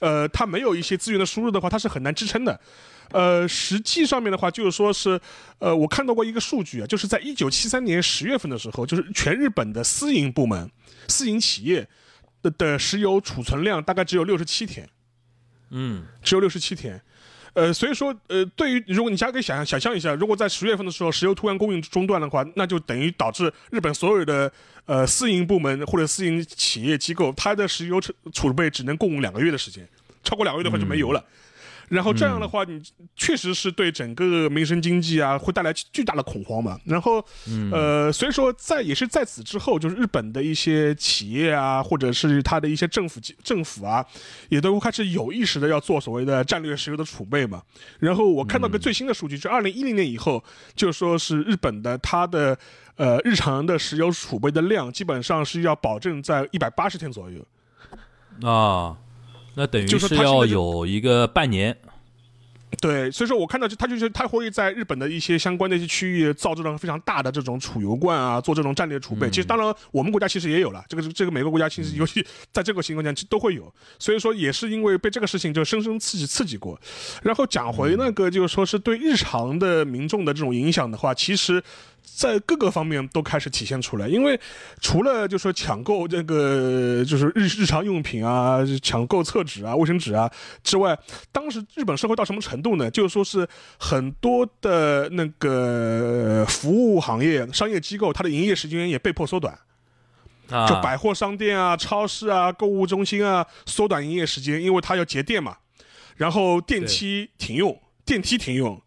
[0.00, 2.58] 呃它没有一些资源的输入的话，它是很难支撑的。
[3.12, 5.20] 呃，实际上面的话就是说是，
[5.60, 10.68] 呃，我看到过一个数据啊，就是在一九七三年十月份的时候，就是全日本的私营部门、
[11.06, 11.86] 私营企业
[12.42, 14.88] 的的石油储存量大概只有六十七天。
[15.70, 17.00] 嗯，只有六十七天，
[17.54, 24.50] 呃，所以说，呃，对于如果你家可以想象想象一下，如果在十月份的时候石油突然供应中断的话，那就等于导致日本所有的
[24.84, 29.86] 呃私营部门或者私营企业机构，它的石油储储备只能供两个月的时间，
[30.22, 31.24] 超过两个月的话就没油了。
[31.88, 32.82] 然后这样的话，你
[33.14, 36.78] 确实是对整个民生经济啊会带来巨大的恐慌嘛。
[36.84, 37.24] 然后，
[37.70, 44.04] 呃，所以说在也是在此之后，就是日本的一些企业啊，或者是它的一些政府政府啊，
[44.48, 47.62] 也都开始有意识的要做所谓的战略石油的储备嘛。
[48.00, 50.42] 然后我看到个最新的数据，就二零一零年以后，
[50.74, 52.58] 就说是日本的它的
[52.96, 57.46] 呃日常的石油储备的量，基本上是要保证在一百八十天左右。
[58.48, 58.96] 啊。
[59.56, 61.74] 那等于是要有一个半年，
[62.78, 69.30] 对，所以说我看到就他就是他会在日本的一些相关的一些区域造这种非常大的这种储油罐啊，做这种战略储备。
[69.30, 73.72] 其实当然我们国家其实也有了，这个这个每个国家其实尤其在这个情况下都会有。
[73.98, 76.78] 所以说也是因为被这个事情就深深刺激刺激过。
[77.22, 81.62] 然后讲回那个就是说是对日常的民众的这种影响的话，其实。
[82.14, 84.40] 在各个方面都开始体现出来，因为
[84.80, 90.30] 除了就说抢购这个就是日日常用品啊，抢购厕纸啊、卫生纸啊
[90.62, 90.96] 之外，
[91.30, 92.90] 当时日本社会到什么程度呢？
[92.90, 93.46] 就是说是
[93.78, 99.58] 很多的那个服务行业、商业机构，它的营业时间也被迫缩短，
[100.66, 105.56] 就百货商店啊、超市啊、购物中心啊，缩短营业时间，因为它要节电嘛，
[106.16, 108.80] 然后电梯停用，电梯停用，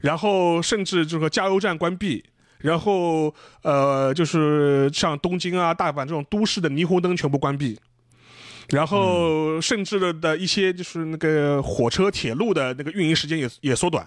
[0.00, 2.24] 然后甚至这个加油站关闭。
[2.60, 7.78] 然后，呃，就是像东京啊、大阪这种都市的霓虹灯全部关闭，
[8.68, 14.06] 然后甚至的的一些就是那个火车、铁路的那个运营时间也也缩短。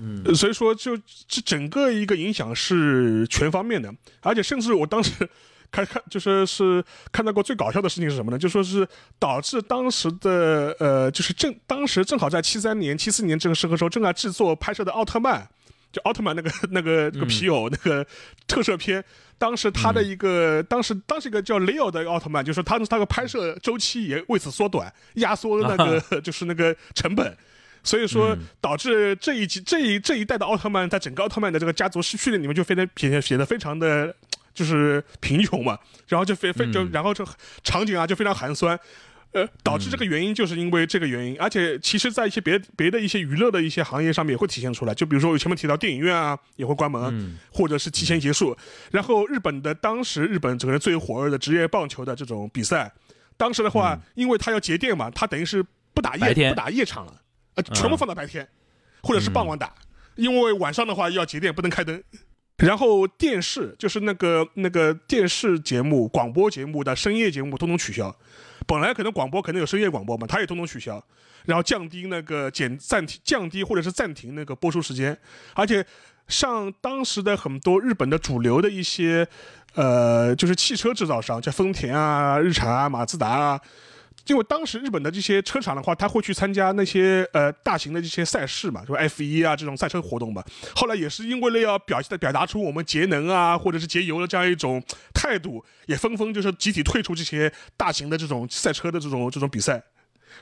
[0.00, 0.96] 嗯，所以说，就
[1.28, 5.28] 这整个一个影响是全方面的，而且甚至我当时
[5.70, 8.38] 看看，就是是看到过最搞笑的事情是什么呢？
[8.38, 8.88] 就说是
[9.18, 15.46] 导致当时的呃，就是正当时正好在七三年、七四年这个时候时候正在制作拍摄的奥特曼。
[15.92, 18.06] 就奥特曼那个那个那个皮偶那个
[18.46, 19.04] 特摄片，
[19.38, 27.36] 当时他的一个当时当时一个叫 Leo 的奥特曼，就是他他的拍摄周期也为此缩短，压缩了那个 就是那个成本，
[27.82, 34.14] 所以说导致这一集这一这一代的奥特曼在整个奥特曼的这个家族失去了，你们就非常写写的非常的
[34.54, 37.26] 就是贫穷嘛，然后就非非就然后就
[37.64, 38.78] 场景啊就非常寒酸。
[39.32, 44.94] 呃， 导致这个原因就是因为这个原因，而且其实，在一些别别的一些娱乐的一些行业上面也会体现出来。
[44.94, 48.56] 就比如说我前面提到电影院啊，也会关门，或者是提前结束。
[48.90, 52.92] 然后日本的当时日本整个最火热的职业棒球的这种比赛，
[53.36, 55.64] 当时的话，因为它要节电嘛，它等于是
[55.94, 57.14] 不打夜不打夜场了，
[57.54, 58.48] 呃，全部放到白天，
[59.02, 59.72] 或者是傍晚打，
[60.16, 62.02] 因为晚上的话要节电，不能开灯。
[62.60, 68.14] 然后电视就是那个那个电视节目、广播节目的深夜节目通通取消。
[68.66, 71.02] 本来可能广播可能有深夜广播嘛，它也通通取消，
[71.46, 75.18] 然后降低那个减暂停、降低或者是暂停那个播出时间，
[75.54, 75.84] 而且
[76.28, 79.26] 像当时的很多日本的主流的一些，
[79.74, 83.60] 呃，就是汽车制造商，像丰田啊、日产啊、马自达啊。
[84.26, 90.44] 因为当时日本的这些车厂的话，他会去参加那些呃大型的这些赛事嘛，就 F 一啊这种赛车活动嘛。
[90.74, 94.80] 后来也是因为了要表现的表达出我们节能啊，或者是节油的这样一种
[95.14, 99.82] 态度，也纷纷就是集体退出这些大型的这种赛车的这种这种比赛。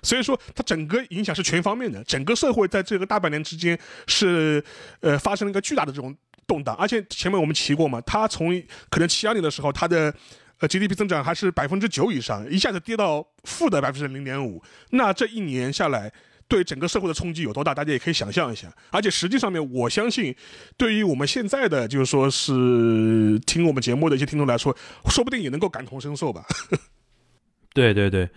[0.02, 4.62] 所以说，它整个影响是全方面的，整个社会在这个大半年之间是
[5.00, 6.14] 呃发生了一个巨大的这种
[6.46, 6.74] 动荡。
[6.76, 10.12] 而且前面我们提过嘛，它从可能七二年的时候，它的。
[10.60, 16.12] 呃，GDP 增长还是百分之九以上，一下子跌到负的百分之零点五，那这一年下来，
[16.48, 17.74] 对整个社会的冲击有多大？
[17.74, 18.66] 大家也可以想象一下。
[18.90, 20.34] 而且实际上面，我相信，
[20.76, 24.76] 对于我们现在的就是说是听我们节目的一些听众来说，
[25.08, 26.44] 说不定也能够感同身受吧。
[27.72, 28.28] 对 对对。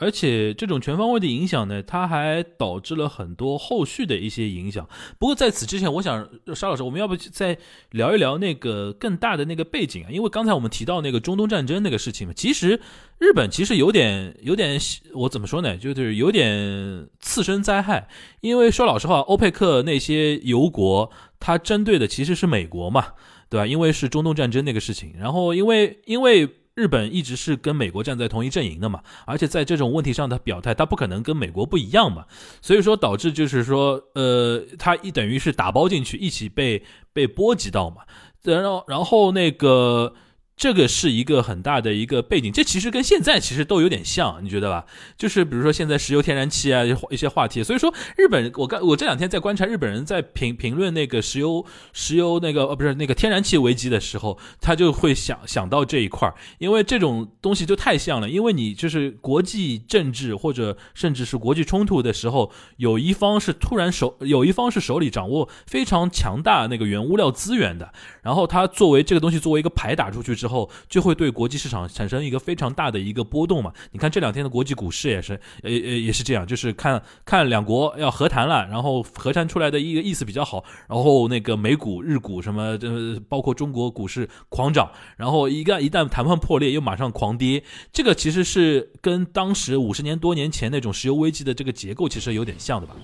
[0.00, 4.86] 而且这种全方位的影响呢，它还导致了很多后续的一些影响。
[5.18, 7.56] 不过在此之前，我想沙老师，我们要不再
[7.92, 10.10] 聊一聊那个更大的那个背景啊？
[10.10, 12.80] 因为刚才我们提到那个中东战争那个事情嘛，其实
[13.18, 14.76] 日本其实有点有点，
[15.14, 15.76] 我怎么说呢？
[15.76, 18.08] 就是有点次生灾害。
[18.40, 23.12] 因为说老实话，欧佩克那些油国，它针对的其实是美国嘛，
[23.48, 23.66] 对吧？
[23.66, 26.48] 因为是中东战争那个事情，然后因为因为。
[26.76, 32.26] 日本一直是跟美国站在同一阵营的嘛，而且在这种问题上的表态，他不可能跟美国不一样嘛，
[32.62, 38.02] 所以说导致就是说，呃，他一等于是打包进去，一起被被波及到嘛，
[38.44, 40.14] 然后然后那个。
[40.56, 44.86] 这个是一个很大的一个背景，这其实跟现在其实都有点像，你觉得吧？
[45.18, 67.92] 就是比如说现在石油、天然气啊一些话题，所以说日本，我刚我这两天在观察日本人在评评论那个石油、石油那个呃不是那个天然气危机的时候，他就会想想到这一块儿，因为这种东西就太像了，因为你就是国际政治或者甚至是国际冲突的时候，有一方是突然手有一方是手里掌握非常强大那个原物料资源的，
[68.22, 70.45] 然后他作为这个东西作为一个牌打出去之。
[70.46, 73.72] 之后就会对国际市场产生一个非常大的一个波动嘛？
[73.90, 75.32] 你看这两天的国际股市也是，
[75.64, 87.64] 呃呃也是这样，就是看看两国要和谈了，然后和谈出来的一个意思比较好，然后那个美股、日股什么，呃，包括中国股市狂涨，然后一旦一旦谈判破裂，又马上狂跌。
[87.92, 92.94] 这个其实是跟当时五十年多年前那种石油危机的这个结构其实有点像的吧？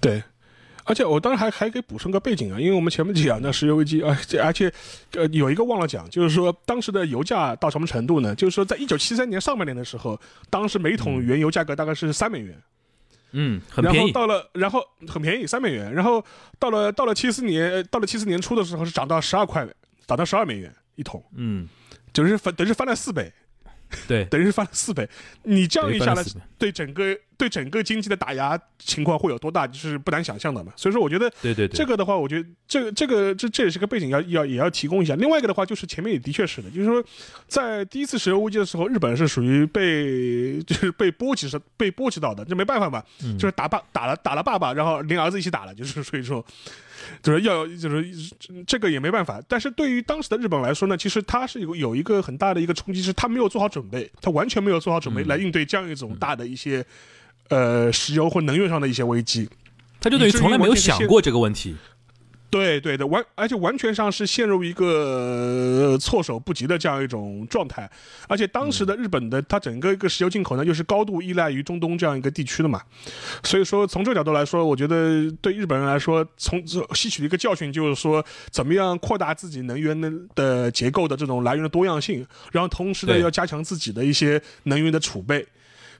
[0.00, 0.20] 对。
[0.90, 4.72] 而且我当然还还给补充个背景啊，因为我们前面讲的石油危机啊，这 而且
[5.12, 8.34] 呃有一个忘了讲，就是说当时的油价到什么程度呢？
[8.34, 12.60] 就是说在一九七三年上半年的时候，当时每桶原油价格大概是三美元，
[13.30, 14.08] 嗯，很然便宜。
[14.08, 15.94] 后到了，然后很便宜，三美元。
[15.94, 16.24] 然后
[16.58, 19.64] 到了到了七四年，呃到了七四年初的时候是涨到十二块，
[20.08, 21.68] 涨到十二美元一桶，嗯，
[22.12, 23.32] 就是翻等于是翻了四倍，
[24.06, 25.08] 对，等于是翻了四倍。
[25.42, 26.22] 你这样一下来，
[26.58, 30.72] 对对整个对整个经济的打压情况会有多大，就是不难想象的嘛。
[30.76, 35.14] 所以说，我觉得对对，这个的话，我觉得这个这个这这也是个背景要要也要提供一下。
[35.16, 37.04] 另外一个的话，就是前面也的确是的，就是说
[37.48, 46.44] 在第一次石油危机的时候，日本是属于被就是被波及是被波及到的，这没办法嘛，嗯就是打爸打了打了爸爸，然后连儿子一起打了，就是所以说。
[47.22, 48.06] 就是要就是
[48.66, 56.84] 这个也没办法，但是对于当时的日本来说呢，其实它是有有一个很大的一个冲击，是它没有做好准备，它完全没有做好准备嗯来应对这样一种大的一些
[57.48, 59.48] 呃石油或能源上的一些危机。
[60.00, 61.76] 他就等于从来没有想过这个问题。
[62.50, 67.88] 对对的，完而且完全上是陷入一个、呃措手不及的这样一种状态，
[68.28, 72.82] 而且当时的日本的它整个一个石油进口呢，又是高度依赖于中东这样一个地区的嘛，
[73.44, 76.60] 所以说从这个角度来说，我觉得对日本人来说，从
[76.94, 85.46] 吸取的一个教训就是说，怎么样扩大自己能源的的结构的这种来源的多样性，然后同时呢要加强自己的一些能源的储备。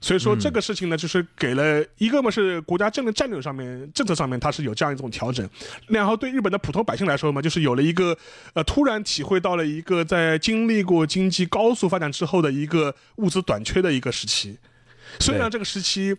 [0.01, 5.47] 所以说这个事情呢，就是给了一个嘛是国家政的战略上面、政策上面它是有这样一种调整，
[5.87, 8.17] 然后对日本的普通百姓来说嘛，就是有了一个
[8.53, 14.57] 呃突然体会到了一个在经历过经济高速发展之后的一个物资短缺的一个时期。
[15.19, 16.17] 虽然这个时期，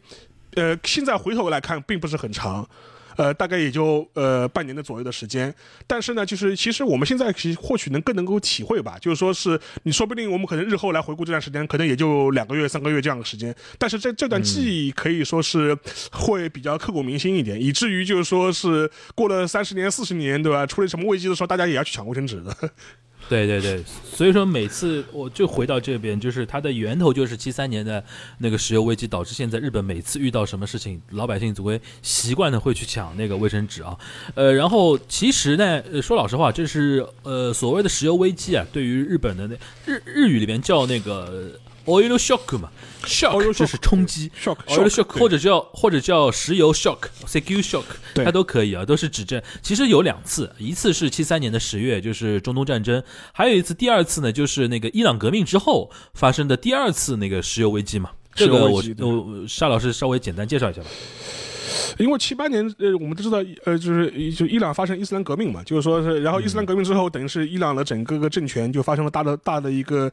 [0.54, 2.68] 呃，现在回头来看并不是很长。
[3.16, 5.54] 呃，大概也就呃半年的左右的时间，
[5.86, 15.76] 但是呢，就是其实我们现在其实或许能更能够体会吧，就是说是你说不定我们可能日后来回顾这段时间，可能也就两个月、三个月这样的时间，但是这这段记忆可以说是
[16.12, 20.66] 会比较刻骨铭心一点，以至于就是说是过了三十年、四十年，对吧？
[20.66, 22.70] 出了什么危机的时候，大家也要去抢卫生纸的。
[23.32, 28.04] 对对对，所以说每次我就回到这边，就是它的源头就是七三年的
[28.36, 33.96] 那个石油危机，导致现在日本每次遇到什么事情，老百姓总会习惯的会去抢那个卫生纸啊。
[34.34, 39.54] 呃，然后其实呢，说老实话，这是呃所谓的石油危机啊，对于日本的那
[39.86, 41.52] 日日语里面叫那个
[41.86, 42.70] oil shock 嘛
[43.04, 44.30] ，shock 就是冲击。
[44.40, 49.42] shock oil shock 或者叫或者叫石油 shock、CQ shock，对它都可以啊，都是指证。
[49.62, 53.00] 其实有两次，一次是七三年的十月，就是中东战争；
[53.32, 58.10] 还有一次，第二次呢，就是那个伊朗革命之后发生的第二次那个石油危机嘛。
[58.34, 60.88] 这个我我沙老师稍微简单介绍一下吧。
[61.98, 70.10] 因为七八年，呃，我们都知道，呃，就是就伊朗发生伊斯兰革命嘛，就是说是，然后伊斯兰革命之后，等于是伊朗的整个个政权就发生了大的大的一个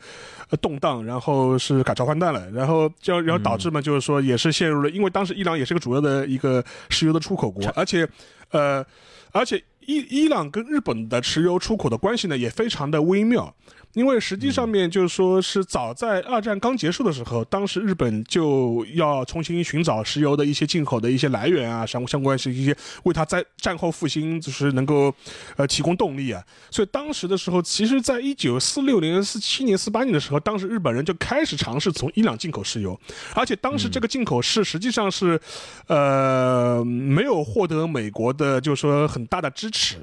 [0.50, 8.08] 呃动荡，然后是改朝换代了，然后就然后导致嘛，就是说也是陷入了，因为当时伊朗也是个主要的一个石油的出口国，而且，
[8.52, 8.86] 呃，
[9.31, 13.53] 而且伊伊朗跟日本的石油出口的关系呢也非常的微妙。
[13.93, 25.11] 因为实际上面就是说是早在二战刚结束的时候，当时日本就要重新寻找石油的一些进口的一些来源啊，相相关是一些为它在战后复兴就是能够
[25.57, 26.41] 呃提供动力啊。
[26.69, 32.97] 所以当时的时候，其实在一九四六年、四七年、四八年的时候，当时日本人就开始尝试从伊朗进口石油，
[33.33, 35.41] 而且当时这个进口是实际上是
[35.87, 39.97] 呃没有获得美国的就是说很大的支持，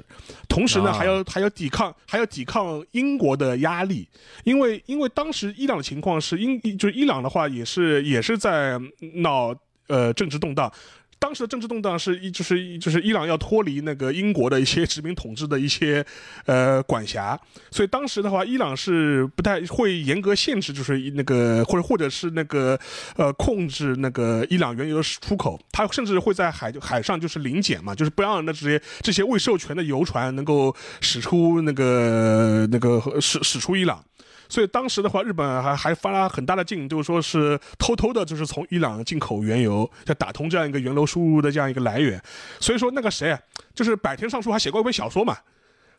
[0.47, 0.93] 同时呢啊。
[0.93, 4.07] 还要还要抵抗还要抵抗英国的压力，
[4.43, 8.79] 因为因为当时伊朗的情况是英就是伊朗的话也是也是在
[9.15, 9.55] 闹
[9.87, 10.71] 呃政治动荡。
[11.19, 16.05] 当时的政治动荡是一就是就是伊朗要脱离那个英国的一些殖民统治的一些
[16.45, 17.39] 呃管辖，
[17.71, 22.79] 所以当时的话，伊朗是不太会严格限制，就是那个或者或者是那个
[23.15, 34.03] 呃控制那个伊朗原油的出口，它甚至会在海海上就是临检嘛，就是不让那这些这些未授权的油船能够驶出那个那个驶驶出伊朗。
[34.49, 42.21] 所以当时的话，日本还还发了很大的劲，就是说是偷偷的，就是从伊朗进口原油，要打通这样一个原油输入的这样一个来源。
[42.59, 43.39] 所以说那个谁啊，
[43.73, 45.37] 就是百田尚书还写过一本小说嘛，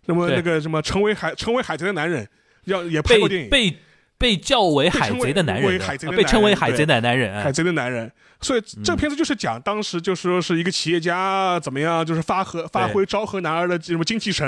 [0.07, 2.29] 那么那个什么成为海成为海贼的男人，
[2.65, 3.51] 要也拍过电影。
[3.51, 3.79] 被被
[4.19, 5.79] 被叫为海贼的男人，
[6.17, 14.47] 被称为海贼的男人海贼的男人，所以这个片子就是讲当时就是说是一个企业家怎么样，就是发和发挥昭和男儿的什么精气神，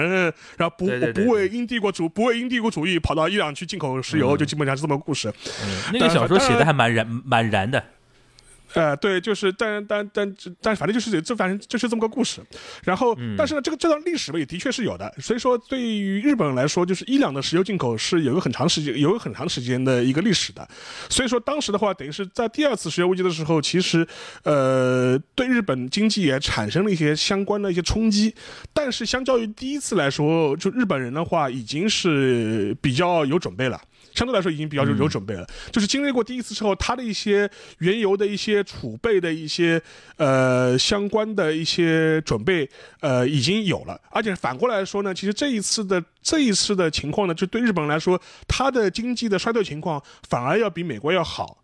[0.57, 5.33] 然后不不为英帝国主不为英帝国主义跑到伊朗去进口石油，就基本上是这么个故事。
[5.63, 5.93] 嗯。
[5.93, 7.83] 那个小说写的还蛮燃蛮燃的。
[8.75, 12.41] 呃，对，就是，但但但但反正就是这，反正就是这么个故事。
[12.85, 15.13] 然后，但是呢，这个这段历史吧，也的确是有的。
[15.19, 20.67] 所以说，对于日本人来说，就是伊朗的石油进口是有一个很长时间，有一个很长时间的一个历史的。
[21.09, 24.07] 所以说，当时的话，等于是在第二次石油危机的时候，其实
[24.45, 28.35] 呃，对日本经济也产生了一些相关的一些冲击。
[28.73, 33.81] 但是，相较于第一次来说，就日本人的话，已经是比较有准备了。
[34.15, 35.47] 相对来说已经比较有有准备了。
[35.71, 39.81] 就是经历过第一次之后，它的一些原油的一些储备的一些
[40.17, 42.69] 呃相关的一些准备
[43.01, 51.59] 呃已经有了，而且反过来说呢，其实这一次的这一次的情况呢，就对日本人来说，它的经济的衰退情况反而要比美国要好。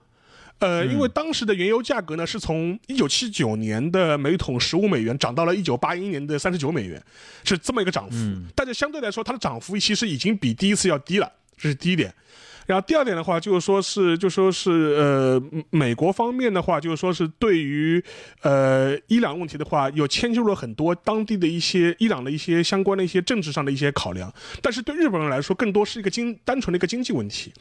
[0.58, 7.02] 呃，因为当时的原油价格呢，是从一九七九年的每桶十五美元涨到了一九八一年的三十九美元，
[7.44, 8.16] 是这么一个涨幅。
[8.54, 12.14] 但是相对来说，它的涨幅其实已经比第一次要低了，这是第一点。
[12.66, 15.40] 然后第二点的话，就是说是，就说是，呃，
[15.70, 18.02] 美国方面的话，就是说是对于，
[18.42, 24.34] 呃，伊朗问题的话，有牵涉了很多当地的一些伊朗的一些相关的一些政治上的一些考量。
[24.60, 27.52] 但是对日本人来说，更多是一个经单纯的一个经济问题。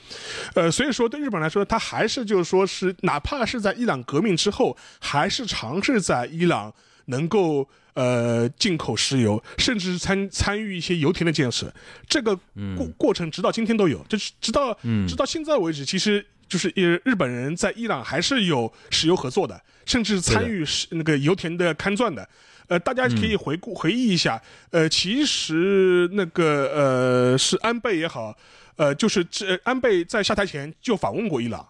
[0.56, 6.74] 呃，所以说对日本来说，他还是就是说是，哪怕是在伊朗革命之后，还是尝试在伊朗
[7.06, 7.70] 能够。
[7.96, 11.74] 呃，进口石油，甚至参参与一些油田的建设，
[12.08, 12.36] 这个
[12.78, 14.78] 过过程直到今天都有，就是直到
[15.08, 22.28] 直到现在为止，其实就是呃日本人在伊朗还是有石油合作的，甚至参与那个油田的勘钻的。
[22.68, 24.42] 呃，大家可以回顾回忆一下，
[24.72, 28.36] 呃，其实那个呃是安倍也好，
[28.76, 31.66] 呃，就是这安倍在下台前就访问过伊朗。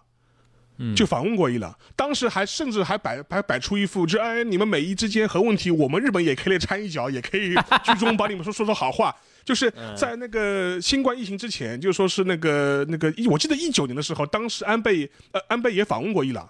[0.94, 7.54] 就访问过伊朗，当时还甚至还摆还摆出一副，就哎，你们美伊之间核问题，我们日本也可以来掺一脚，也可以
[7.84, 9.14] 居中帮你们说说说好话。
[9.46, 16.48] 就是在那个新冠疫情之前，就说是那个那个一，我记得一九年的时候，当时安倍呃安倍也访问过伊朗，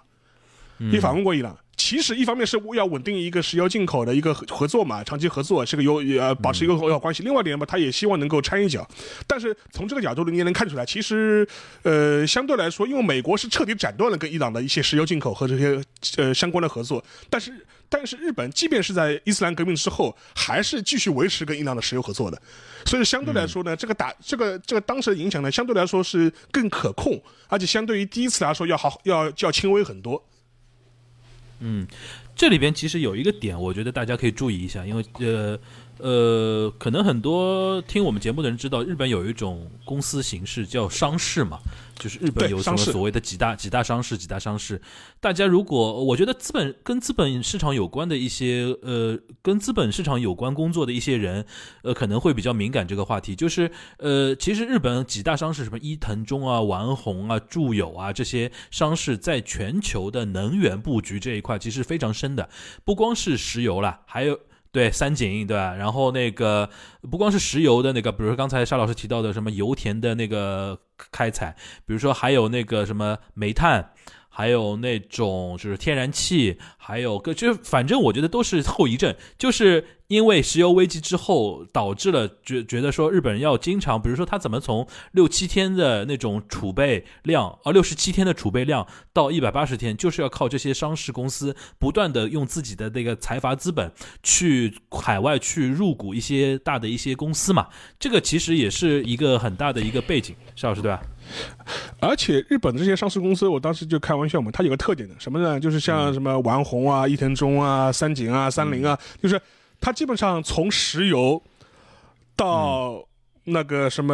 [0.91, 1.55] 也访问过伊朗。
[1.77, 7.21] 其实一方面是要稳定一个石油进口的一个合作嘛，长期合作是个有呃保持一个友好关系。
[7.21, 8.85] 另外一点嘛，他也希望能够掺一脚。
[9.27, 11.47] 但是从这个角度你也能看出来，其实
[11.83, 15.79] 呃相对来说，因为美国是彻底斩断了跟伊朗的一些石油进口和这些
[16.17, 17.53] 呃相关的合作，但是
[17.87, 22.41] 但是日本即便是在伊斯兰革命之后，还是继续维持跟伊朗的石油合作的。
[22.85, 30.21] 所以相对来说呢，这个打这个这个当时的影响呢，相对来说是更可控，而且相对于第一次来说要好要要轻微很多。
[31.59, 31.87] 嗯，
[32.35, 35.59] 这里边其实有一个点，我觉得大家可以注意一下，因为呃。
[35.99, 41.59] 呃，可能很多听我们节目的人知道，日本有一种公司形式叫商事嘛，
[41.97, 44.81] 就是日本有什么所谓的几大几大商事、几大商事。
[45.19, 51.45] 大家如果我觉得资本跟资本市场有关的一些呃，跟资本市场有关工作的一些人，
[51.81, 53.35] 呃，可能会比较敏感这个话题。
[53.35, 62.47] 就是呃，其实日本几大商事，什么伊藤忠啊、丸红啊、住友啊这些商事，在全球的能源布局这一块其实非常深的，
[62.85, 64.39] 不光是石油啦，还有。
[64.71, 65.73] 对三井对吧？
[65.75, 66.69] 然后那个
[67.09, 70.79] 不光是石油的那个，比如说刚才沙老师提到的什么油田的那个
[71.11, 71.55] 开采，
[71.85, 73.91] 比如说还有那个什么煤炭。
[74.37, 101.01] 还有那种就是天然气，还有个就反正我觉得都是后遗症，就是因为石油危机之后导致了觉觉得说日本人要经常，比如说他怎么从六七天的那种储备量，啊六十七天的储备量到一百八十天，就是要靠这些上市公司不断的用自己的那个财阀资本去海外去入股一些大的一些公司嘛，这个其实也是一个很大的一个背景，邵老师对吧？
[101.99, 105.59] 而且日本的这些上市公司，我当时就开玩笑嘛，它有个特点的，什么呢？
[105.59, 109.39] 就是像什么丸红啊、伊藤忠啊、三井啊、三菱啊，就是
[109.79, 111.41] 它基本上从石油
[112.35, 113.05] 到
[113.45, 114.13] 那个什么，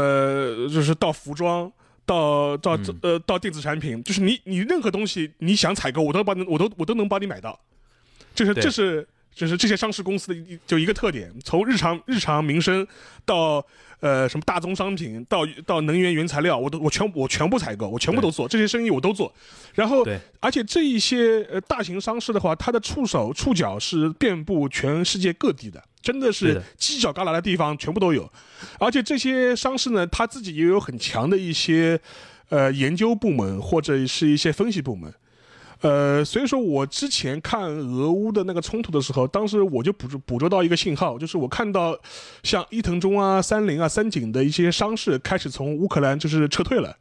[0.72, 1.72] 就是到服装，
[2.06, 7.60] 到到呃到电子产品，就是你你任何东西你想采购，我都帮你，我都我都能帮你买到，
[8.36, 12.86] 就是这是就是这些上市公司的就一个特点，从日常日常民生
[13.26, 13.66] 到。
[14.04, 19.34] 呃，什么大宗商品到到能源原材料，我都我全我全部采购，我全部都做这些生意我都做，
[19.76, 20.06] 然后
[20.42, 28.30] 而且这一些呃大型商事的话，它的触手触角是遍布全世界各地的，真的是犄角旮旯的地方全部都有，
[28.78, 31.98] 而且这些商事呢，他自己也有很强的一些
[32.50, 35.14] 呃研究部门或者是一些分析部门。
[35.84, 41.94] 呃，所以说我之前看俄乌的那个冲突的时候，当时我就捕捉捕捉到一个信号，就是我看到
[42.42, 46.96] 像伊藤忠啊、三菱啊、三井的一些商事开始从乌克兰就是撤退了。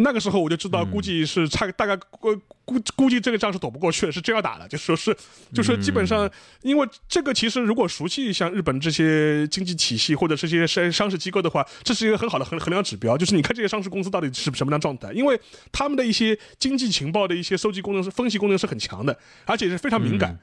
[0.00, 2.34] 那个时候我就知道，估计是差大概估
[2.64, 4.66] 估估计这个仗是躲不过去了，是真要打的。
[4.66, 5.16] 就说是，
[5.52, 6.28] 就说基本上，
[6.62, 13.16] 因为这个其实如果熟悉像日本这些经济体系或者这些商商事机构的话，这是一个很好的衡衡量指标。
[13.16, 15.40] 就是你看这些上市公司到底是什么样状态，因为
[15.70, 20.36] 他们的一些经济情报的一些收集功能是分析功能是很强的，而且是非常敏感，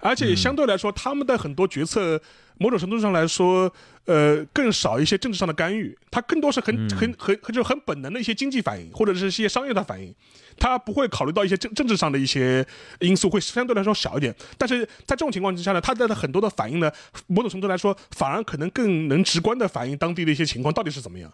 [0.00, 2.20] 而且相对来说他们的很多决策。
[2.58, 3.70] 某种程度上来说，
[4.06, 10.14] 呃，更少一些政治上的干预，它更多是很很很就是很本能的一些经济反应，或者是一些商业的反应，
[10.56, 12.66] 它不会考虑到一些政政治上的一些
[13.00, 14.34] 因素，会相对来说少一点。
[14.56, 16.90] 但是在这种情况之下呢，它的很多的反应呢，
[17.26, 21.30] 某种程度来说，反而可能更能直观的反映当地的一些情况到底是怎么样。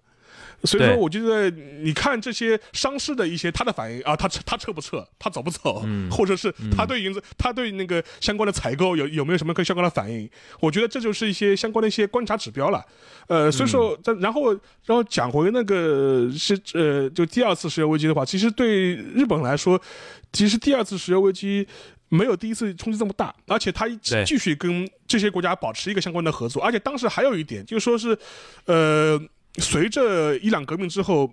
[0.65, 10.29] 所以说，我觉得你看这些伤势的一些他的反应啊，他他撤不撤，他走不走， 或者是他对银子，他对那个相关的采购有有没有什么跟相关的反应？
[10.61, 12.85] 我觉得这就是一些相关的一些观察指标了。
[13.27, 19.81] 呃，所以说，然后然后讲回那个是呃，就第二次石油危机的话，其实对日本来说，
[20.33, 21.67] 其实第二次石油危机
[22.09, 23.89] 没有第一次冲击这么大，而且他
[24.25, 28.17] 继续跟这些国家保持一个相关的合作，而且当时还有一点就是说是，
[28.67, 29.21] 呃。
[29.59, 31.33] 随着伊朗革命之后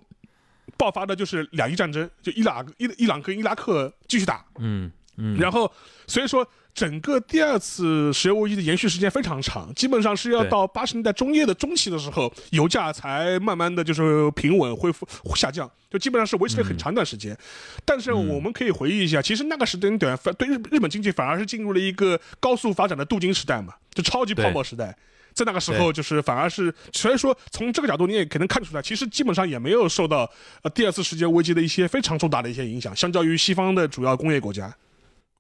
[0.77, 5.71] 爆发的就是两伊战争，就伊朗伊伊朗跟伊拉克继续打，嗯嗯，然后
[6.07, 15.05] 所以说整个第二次石油危机的延续时间非常长，基本上是要到八十年代中叶的中期的时候，油价才慢慢的就是平稳恢复
[15.35, 17.37] 下降，就基本上是维持了很长一段时间。
[17.83, 24.95] 但是我们可以回忆一下，其实那个时间段对日日本经济反而是进入了一个高速发展的镀金时代嘛，就超级泡沫时代。
[25.33, 30.29] 在那个时候，就是反而是，虽然说从这个角度，你也可能看出来，其实基本上也没有受到
[30.63, 34.75] 呃第二次世界危机的一些非常重大的一些影响，相较于西方的主要工业国家。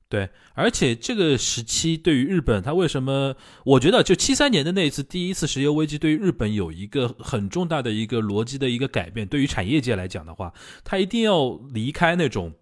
[0.07, 3.35] 对，而且这个时期对于日本，它为什么？
[3.63, 9.27] 我觉得就七三年的那一次第一次石油危机，对于日本有一个很重大的一个逻辑的一个改变。
[9.27, 12.53] 对于产业界来讲的话，它一定要离开那种。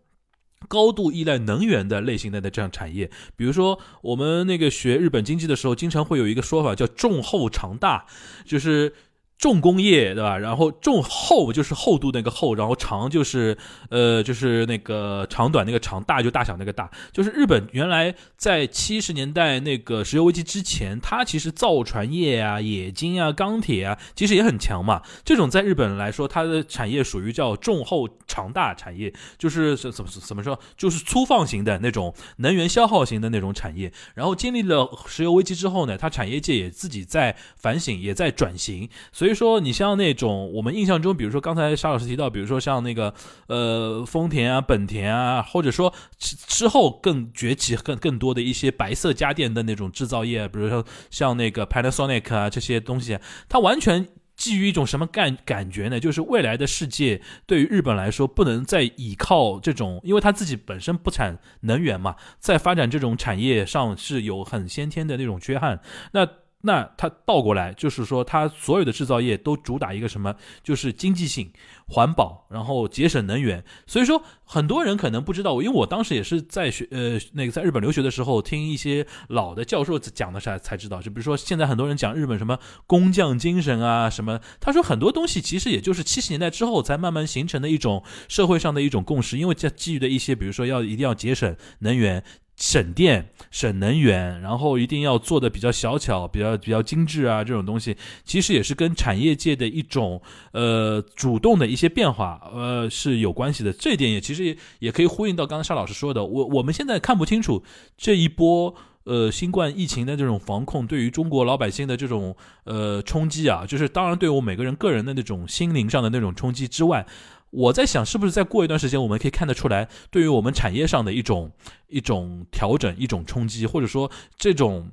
[0.67, 8.05] 高度依赖能源的类型的的这样产业，比如说我们那个学日本经济的时候，经常会有一个说法叫重厚长大，
[8.45, 8.93] 就是。
[9.37, 10.35] 重工业，对吧？
[10.35, 13.55] 然后重厚就是厚度那个厚，然后长就是
[13.89, 16.89] 呃就是那个长短那个长，大就大小那个大。
[17.13, 25.03] 就是日本原来在七十年代那个石油危机之前，它其实造船业啊、冶金啊、钢铁啊，其实也很强嘛。
[25.23, 33.93] 这种在日本来说，它的产业属于叫重厚长大产业，就是怎么怎么说，就是粗放型的那种能源消耗型的那种产业。
[34.15, 39.26] 然后经历了石油危机之后呢，它产业界也自己在反省，也在转型，所以。
[39.27, 43.13] 所以说，你像那种我们印象中，比如说刚才沙老师提到，比如说像那个
[43.47, 53.19] 呃丰田啊、本田啊，或者说之之后更崛起、更更多的一些白色家电的那种制造业，比如说像那个 Panasonic 啊这些东西，
[53.49, 54.07] 它完全
[54.37, 55.99] 基于一种什么感感觉呢？
[55.99, 65.81] 就是未来的世界对于日本来说，不能再依靠这种，因为它自己本身不产能源嘛，在发展这种产业上是有很先天的那种缺憾。
[66.13, 66.25] 那
[66.67, 70.35] 那它倒过来就是说，它所有的制造业都主打一个什么？
[70.61, 71.49] 就是经济性、
[71.87, 73.63] 环保，然后节省能源。
[73.87, 81.01] 所以说，很多人可能不知道，因为我当时也是在学呃那个在日本留学的时候，听一些老的教授讲的才才知道。
[81.01, 92.21] 就比如说，现在很多人讲日本什么工匠精神啊什么，他说很多东西其实也就是七十年代之后才慢慢形成的一种社会上的一种共识，因为在基于的一些，比如说要一定要节省能源。
[92.57, 97.95] 省电、省能源，然后一定要做的比较小巧、比较比较精致啊，这种东西
[98.25, 100.19] 其实也是跟产业界的一种
[100.53, 103.71] 呃主动的一些变化呃是有关系的。
[103.71, 107.63] 这一点也其实也也可以呼应到刚刚沙老师说的，我我们现在看不清楚
[107.95, 117.05] 这一波呃新冠疫情的这种防控对于中国老百姓的这种呃冲击啊，就是当然对我每个人个人的那种心灵上的那种冲击之外。
[117.49, 121.51] 我在想，是不是再过一段时间，我们可以看得出来，对于我们产业上的一种
[121.87, 124.91] 一种调整、一种冲击，或者说这种，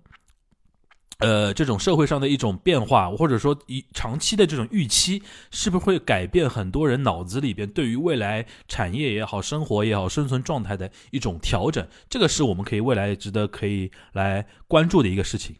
[1.18, 11.86] 呃，这种社会上的一种变化，或者说一长期的这种预期，是不是会改变很多人脑子里边对于未来产业也好、生活也好、生存状态的一种调整？
[12.08, 15.56] 这个是我们可以未来值得可以来关注的一个事情。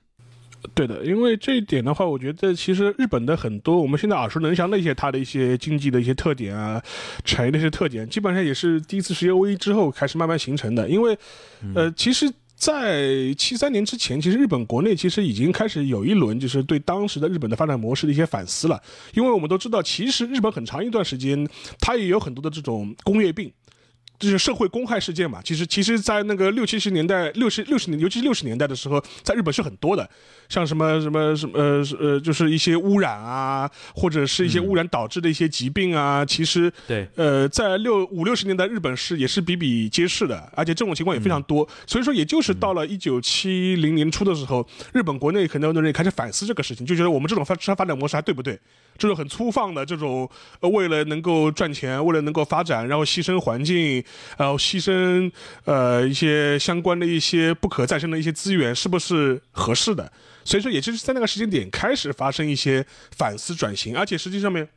[0.75, 6.83] 对的，因为这一点的话，我觉得其实日本的很多我们现在耳熟能详的一些它的一些经济的一些特点啊，
[7.25, 10.89] 产业的一些特点，基本上也是第一次世界危机之后开始慢慢形成的。
[10.89, 11.17] 因为，
[11.75, 18.81] 呃，其实，在七三年之前，其实日本国内其实已经开始有一轮就是对当时的日本的发展模式的一些反思了。
[19.13, 21.47] 因为我们都知道，其实日本很长一段时间，
[21.79, 23.53] 它也有很多的这种工业病。
[24.19, 30.09] 就是社会公害事件嘛，其实其实，在那个六七十年代、六十六十年，尤其是六十年代的时候，在日本是很多的，
[30.49, 41.69] 像什么什么什么呃呃，就是一些污染啊，或者是一些污染导致的一些疾病啊，其实对，呃，在六五六十年代，日本是也是比比皆是的，而且这种情况也非常多。
[41.87, 48.59] 所以说，也就是到了一九七零年初的时候，日本国内很多人也开始反思这个事情，就觉得我们这种发发展模式还对不对？
[48.99, 50.29] 就是很粗放的这种，
[50.61, 54.05] 为了能够赚钱，为了能够发展，然后牺牲环境。
[54.37, 55.31] 然后牺牲
[55.65, 60.11] 呃一些相关的一些不可再生的一些资源，是不是合适的？
[60.45, 62.85] 所以说，也就是在那个时间点开始发生一些
[63.17, 64.69] 反思转型，而且实际上面，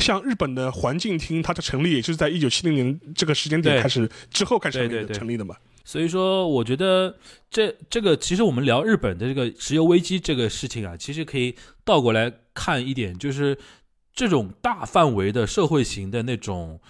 [0.00, 5.54] 像日本的环境厅，它的成立也就是在一九七零年这个时间点开始之后开始成立的嘛。
[5.84, 7.16] 所以说，我觉得
[7.50, 13.56] 这这个其实我们聊日本的这个石油危机这个事情啊，其实可以倒过来看一点，就是。
[14.12, 16.80] 这种大范围的社会型的那种。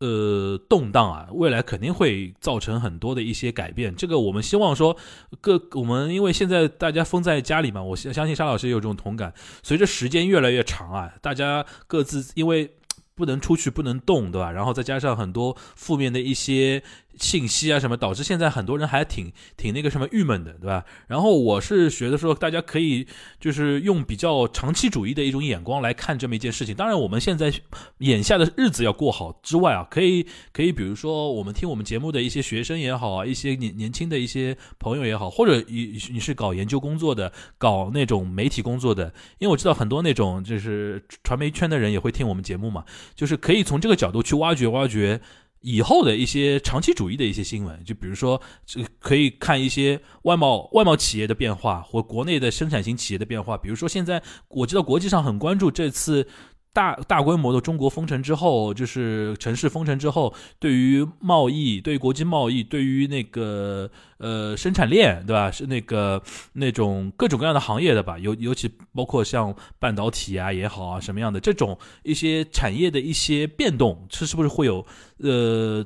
[0.00, 3.94] 呃，动荡啊，未来肯定会造成很多的一些改变。
[3.94, 4.96] 这个我们希望说，
[5.40, 9.32] 各我们因为现在大家封在家里嘛，我相相信沙老师也有这种同感。
[9.62, 12.70] 随着时间越来越长啊，大家各自因为
[13.14, 14.50] 不能出去，不能动，对吧？
[14.50, 16.82] 然后再加上很多负面的一些。
[17.18, 20.84] 信息啊什么导致现在很多人还挺挺那个什么郁闷的，对吧？
[21.06, 23.06] 然后我是觉得说，大家可以
[23.38, 26.74] 就是用比较长期主义的一种眼光来看这么一件事情。
[26.74, 27.52] 当然，我们现在
[27.98, 42.84] 眼下的日子要过好之外啊，可以可以，比如说我们听我们节目的一些学生也好啊，一些年年轻的一些朋友也好，或者你你是搞研究工作的，搞那种媒体工作的，因为我知道很多那种就是传媒圈的人也会听我们节目嘛，
[43.14, 45.20] 就是可以从这个角度去挖掘挖掘。
[45.60, 48.40] 以后的一些长期主义的一些新闻，就比如说，
[48.98, 53.56] 可以看一些外贸外贸企业的变化，或国内的生产型企业的变化。
[53.56, 56.26] 比如说，现在我知道国际上很关注这次。
[56.72, 65.50] 大大规模的中国封城之后，就是城市封城之后，对于贸易、对于国际贸易、对于那个呃生产链，对吧？
[65.50, 74.86] 是那个那种各种各样的行业的吧，尤尤其包括像半导体啊也好啊，什么样的这种一些产业的一些变动，这是不是会有
[75.18, 75.84] 呃？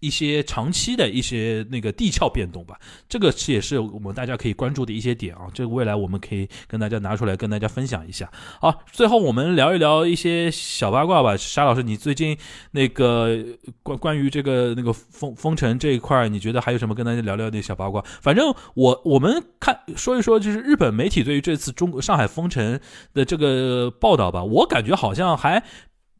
[0.00, 2.78] 一些长期的一些那个地壳变动吧，
[3.08, 5.48] 这个也是我们大家可以关注的一些点啊。
[5.52, 8.30] 这个未来我们可以跟大家拿出来跟大家分享一下。
[8.60, 11.36] 好，最后我们聊一聊一些小八卦吧。
[11.36, 12.36] 沙老师，你最近
[12.72, 13.36] 那个
[13.82, 18.04] 关关于这个那个封封城这一块，你觉得还有什么跟大家聊聊那小八卦？
[18.20, 22.78] 反正我我们看说一说，就是日本媒体对于这次中国上海封城
[23.14, 25.62] 的这个报道吧，我感觉好像还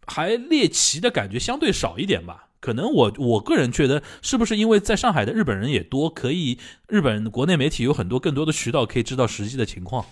[0.06, 2.47] 还猎奇的感觉相对少一点吧。
[2.60, 10.04] 可能我我个人觉得，是不是因为在上海的日本人也多，可以日本国内媒体有很多更多的渠道可以知道实际的情况。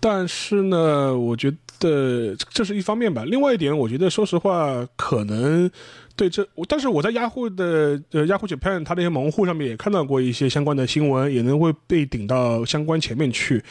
[0.00, 3.24] 但是呢，我觉得这是一方面吧。
[3.24, 5.70] 另外一点，我觉得说实话，可能。
[6.16, 13.62] 对，这但是我在雅虎的呃雅虎 Japan 它那些门户上面也看到过一些相关的新闻，也能会被顶到相关前面去。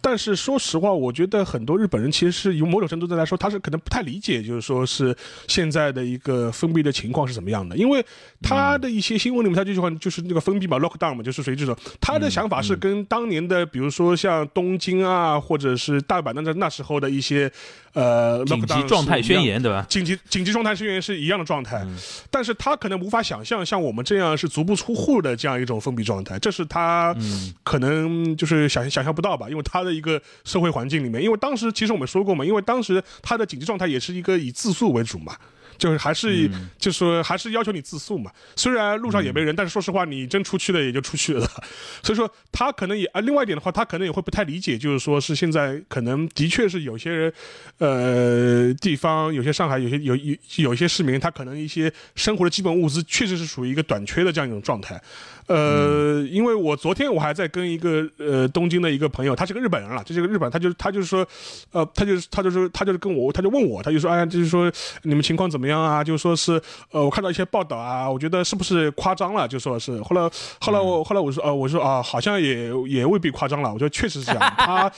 [0.00, 5.16] 但是说实话，我觉得很多日本人其实是有某种程度上来说，他是可能不太理解，就是说是
[5.48, 7.76] 现在的一个封闭的情况是怎么样的。
[7.76, 8.04] 因为
[8.42, 11.76] 他的一些新闻里面，他这句话就是那个封闭嘛，lockdown 嘛，就是属于这种。
[12.00, 17.50] 他的想法是跟当年的，比如说像东京啊，或者是大阪那那时候的一些
[17.94, 19.86] 呃紧急状态宣言，对吧？
[19.88, 21.85] 紧急紧急状态宣言是一样的状态。
[22.30, 27.14] 但是他可能无法想象像我们这样是足不出户的这样一种封闭状态，这是他
[27.62, 29.48] 可能就是想想象不到吧？
[29.48, 35.36] 因为他的一个社会环境里面，因为当时其实我们说过嘛，因为当时他的紧急状态也是一个以自诉为主嘛。
[35.78, 36.48] 就是还是
[36.78, 41.48] 就是说还是要求你自诉嘛，虽然路上也没人，但是说实话，你真出去了也就出去了。
[42.02, 47.32] 所以说他可能也啊，另外一点的话，他可能也会不太理解，就是说是现在可能的确是有些人，
[47.78, 55.00] 呃，地方有些上海有些有有有一些市民，他可能一些生活的基本物资确实是属于一个短缺的这样一种状态。
[55.46, 61.26] 呃，因为我昨天我还在跟一个呃东京的一个朋友，他是个日本人了，这是个日本，他就他就是说，
[61.72, 64.70] 呃，他就是他就是他就是跟我，他就问我，他就说，哎，就是说
[65.02, 66.02] 你们情况怎么样啊？
[66.04, 66.60] 就说是，
[66.90, 69.46] 呃，我看到一些报道啊，我觉得是不是夸张了？
[69.48, 74.92] 就说是，后来后来我后来我说，呃，我说啊，好像也也未必夸张了，我觉得确实是这样， 他。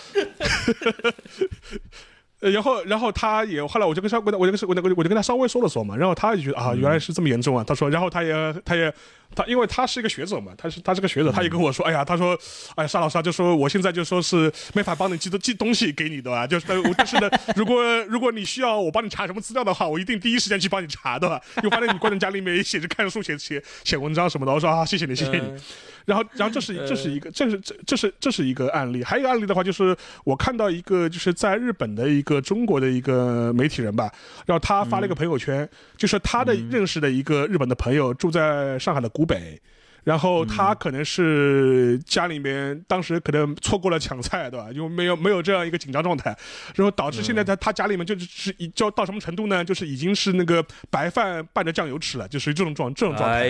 [2.41, 7.64] 呃， 然后，然后他也后来，我就跟他我我就跟我就跟他稍微说了说嘛，然后他也觉得啊，原来是这么严重啊。
[7.66, 8.93] 他说，然后他也他也
[9.35, 12.39] 他，因为他是一个学者嘛，他是他是个学者，他也跟我说，哎呀，他说，
[12.74, 16.66] 哎，沙老师啊，就说我现在就说是没法帮你寄寄东西给你的吧，就是
[16.97, 21.41] 但是呢，如果如果你需要我帮你查什么资料的话，我一定第一时间去帮你查的，吧。
[21.62, 25.45] 又发现你关在家里面写着看书写写写文章什么的，我说啊，谢谢你，谢谢你。
[26.09, 29.05] 然后，然后这是这是一个，这是这这是这是一个案例。
[29.05, 34.11] 还有一个案例的话，就是我看到一个就是在日本的一个中国的一个媒体人吧，
[34.47, 35.68] 然后他发了一个朋友圈，
[35.99, 39.61] 就是他的认识的一个日本的朋友住在上海的古北，
[40.05, 44.73] 然后他可能是家里面当时可能错过了抢菜，对吧？
[44.73, 46.31] 就没有没有这样一个紧张状态，
[46.77, 49.64] 然后导致现在他他家里面就是是就到什么程度呢？
[49.64, 53.41] 就是已经是那个白饭拌着酱油吃了，就属于这种状这种状态。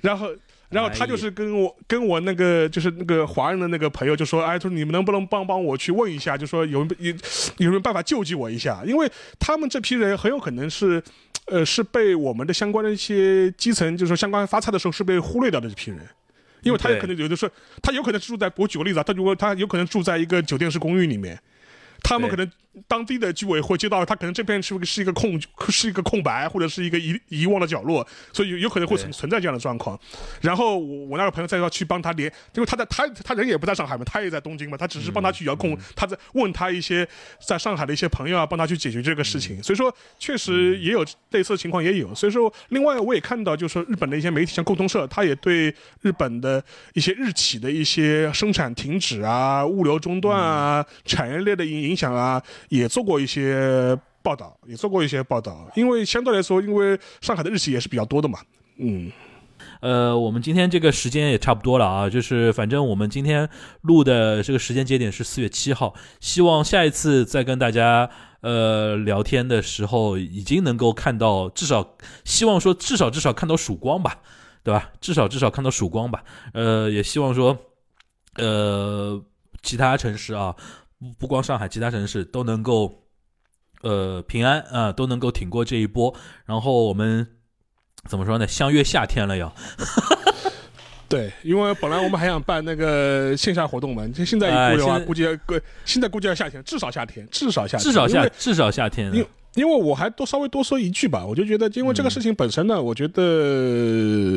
[0.00, 0.34] 然后。
[0.70, 7.12] 然后他就是跟我跟我那个就是那个华人的那个朋友就说，哎，说你们能不能帮帮我去问一下，就说有有
[7.56, 8.80] 有没有办法救济我一下？
[8.86, 9.10] 因为
[9.40, 11.02] 他们这批人很有可能是，
[11.46, 16.00] 呃，是被我们的相关的一些基层，就是说相关发菜的时候是被忽略掉的这批人，
[16.62, 21.40] 因为他有可能有的时候他有可能是住在，我举个例子啊，他如果他有可能住在一个酒店式公寓里面，
[22.02, 22.50] 他们可能
[22.86, 29.98] 当地的居委会街道他可能这片是是一个空是一个空白或者是一个遗遗忘的角落，所以有可能会存存在这样的状况。
[30.40, 37.06] 然后我我那个朋友再要去帮他连，因为他在他他人也不在上海嘛，他也在东京嘛，他只是帮他去遥控，他在问他一些
[37.44, 39.60] 在上海的一些朋友啊，帮他去解决这个事情。
[39.62, 42.14] 所以说确实也有类似的情况也有。
[42.14, 46.62] 所以说另外我也看到就是说日本的一些媒体像共同社，他也对日本的
[46.94, 55.70] 一些日企的一些生产停止啊、物流中断啊、产业链的影影响啊，也做过一些报道，也做过一些报道。
[55.74, 58.38] 因为相对来说，因为上海的日期也是比较多的嘛，
[58.78, 59.10] 嗯。
[59.80, 63.48] 呃，我们今天这个时间也差不多了啊，就是反正我们今天
[63.82, 68.08] 录的这个时间节点是四月七号，希望下一次再跟大家
[68.40, 74.18] 呃聊天的时候，已经能够看到至少，希望说至少至少看到曙光吧，
[74.62, 74.90] 对吧？
[75.00, 76.24] 至少至少看到曙光吧。
[76.52, 77.56] 呃，也希望说，
[78.36, 79.22] 呃，
[79.62, 80.54] 其他城市啊，
[81.00, 83.02] 不不光上海，其他城市都能够
[83.82, 87.26] 呃平安啊，都能够挺过这一波，然后我们。
[88.08, 88.48] 怎么说呢？
[88.48, 89.54] 相约夏天了要。
[91.06, 99.12] 对，因为本来我们还想办那个线下活动嘛，就现在一估的话，估计估现在估计要夏天，至少夏天，至少夏，至少夏，至少夏天。
[99.12, 103.22] 因因为我还多稍微多说一句吧，我就觉得，因为这个事情本身呢，我觉得，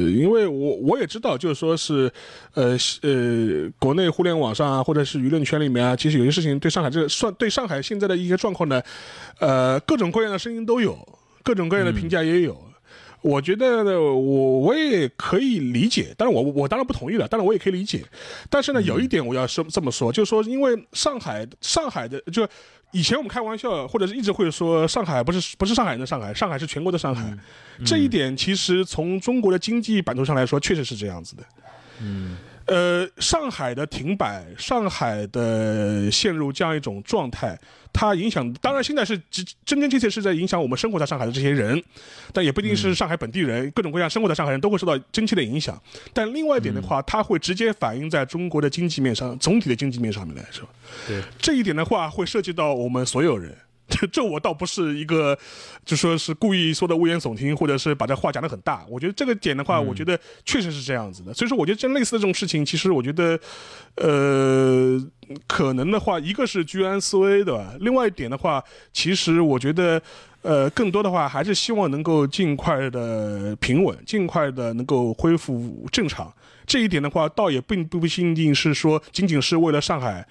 [0.10, 2.12] 因为我我也知道，就是说是，
[2.56, 8.82] 呃呃，国内互联网上啊，或者是舆论圈里面啊，其实有些事情对上海这个算对上海现在的一些状况呢，
[9.40, 10.98] 呃，各种各样的声音都有，
[11.44, 12.60] 各种各样的评价也有。
[13.22, 18.04] 我觉得我我也可以理解，但是我我当然不同意了，当然我也可以理解，
[18.50, 22.46] 但是呢，有一点我要说这么说，就是说，因为上海上海的就
[22.94, 27.36] 以前我们开玩笑，或者是一直会说上海不是不是上海人的上海，上海是全国的上海，
[27.86, 31.44] 这一点其实从中国的经济版图上来说，确实是这样子的，
[32.00, 32.38] 嗯。
[32.66, 37.60] 呃，上海的停摆，上海的陷入这样一种状态，
[37.94, 41.82] 它影响当然现在是真真真切切是在影响我们生活在上海的这些人，
[42.34, 45.80] 但也不一定是上海本地人，各种各样生活在上海人都会受到真切的影响。
[46.12, 50.68] 但另外一点的话，它会直接反映在中国的经济面上，总体的经济面上面来说，
[51.08, 53.56] 对这一点的话，会涉及到我们所有人。
[53.94, 55.38] 这这我倒不是一个，
[55.86, 58.84] 就说是故意说的危言耸听，或者是把这话讲得很大。
[58.90, 61.32] 我觉得这个点的话，我觉得确实是这样子的。
[61.34, 63.40] 所以说，我觉得这类似的这种事情，其实我觉得，
[63.96, 65.00] 呃，
[65.46, 67.76] 可能的话，一个是居安思危，对吧？
[67.82, 70.02] 另外一点的话，其实我觉得，
[70.42, 76.34] 呃，更多的话还是希望能够尽快的平稳，尽快的能够恢复正常。
[76.66, 80.26] 这一点的话，倒也并不一定是说仅仅是为了上海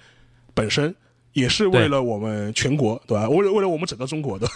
[0.53, 0.93] 本身。
[1.33, 3.27] 也是为了我们全国，对吧？
[3.27, 4.47] 为了为了我们整个中国的。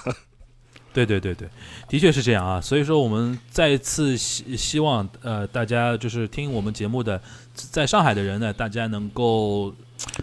[0.94, 1.48] 对对对对，
[1.88, 2.60] 的确是这样啊。
[2.60, 7.22] 所以说，我们再次希希望呃，大家就是听我们节目的，
[7.54, 9.72] 在上海的人呢，大家能够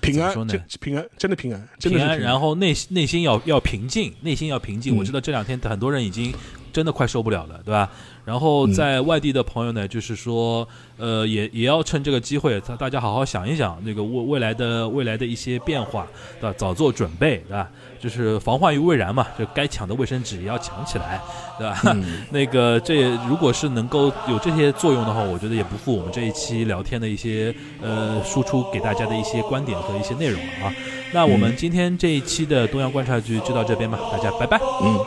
[0.00, 0.34] 平安，
[0.80, 2.18] 平安，真的平安，平安。
[2.18, 4.96] 然后内内心要要平静，内心要平静。
[4.96, 6.34] 我知道这两天很多人已经
[6.72, 7.92] 真的快受不了了，对吧？
[8.24, 10.66] 然后在外地的朋友呢，就是说，
[10.96, 16.06] 呃，也也要趁这个机会，大大家好好想一想那个未未来的未来的一些变化，
[16.40, 16.54] 对吧？
[16.56, 17.68] 早做准备，对吧？
[18.00, 21.20] 就是防患于未然嘛，就该抢的卫生纸也要抢起来，
[21.58, 21.96] 对吧？
[22.32, 30.72] 那个这如果是能够有这些作用的话，我觉得也不负我们这一期聊天的一些呃输出给大家的一些观点和一些内容了啊。
[31.12, 34.98] 那我们今天这一期的东阳观察局就到这边吧，大家拜拜，嗯，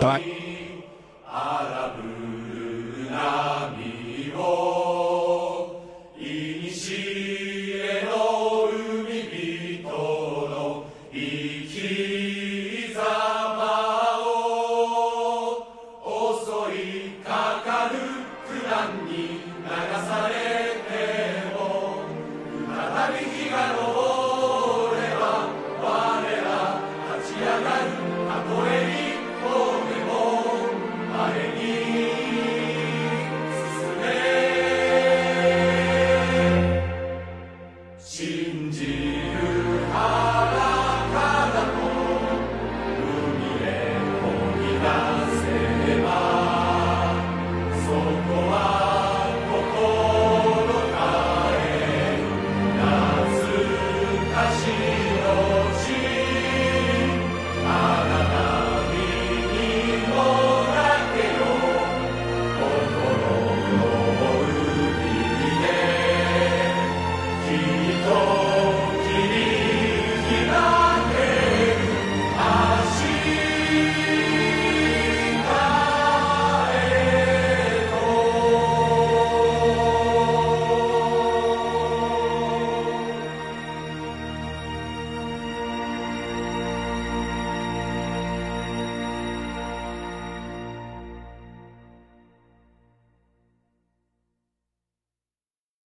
[0.00, 0.35] 拜拜。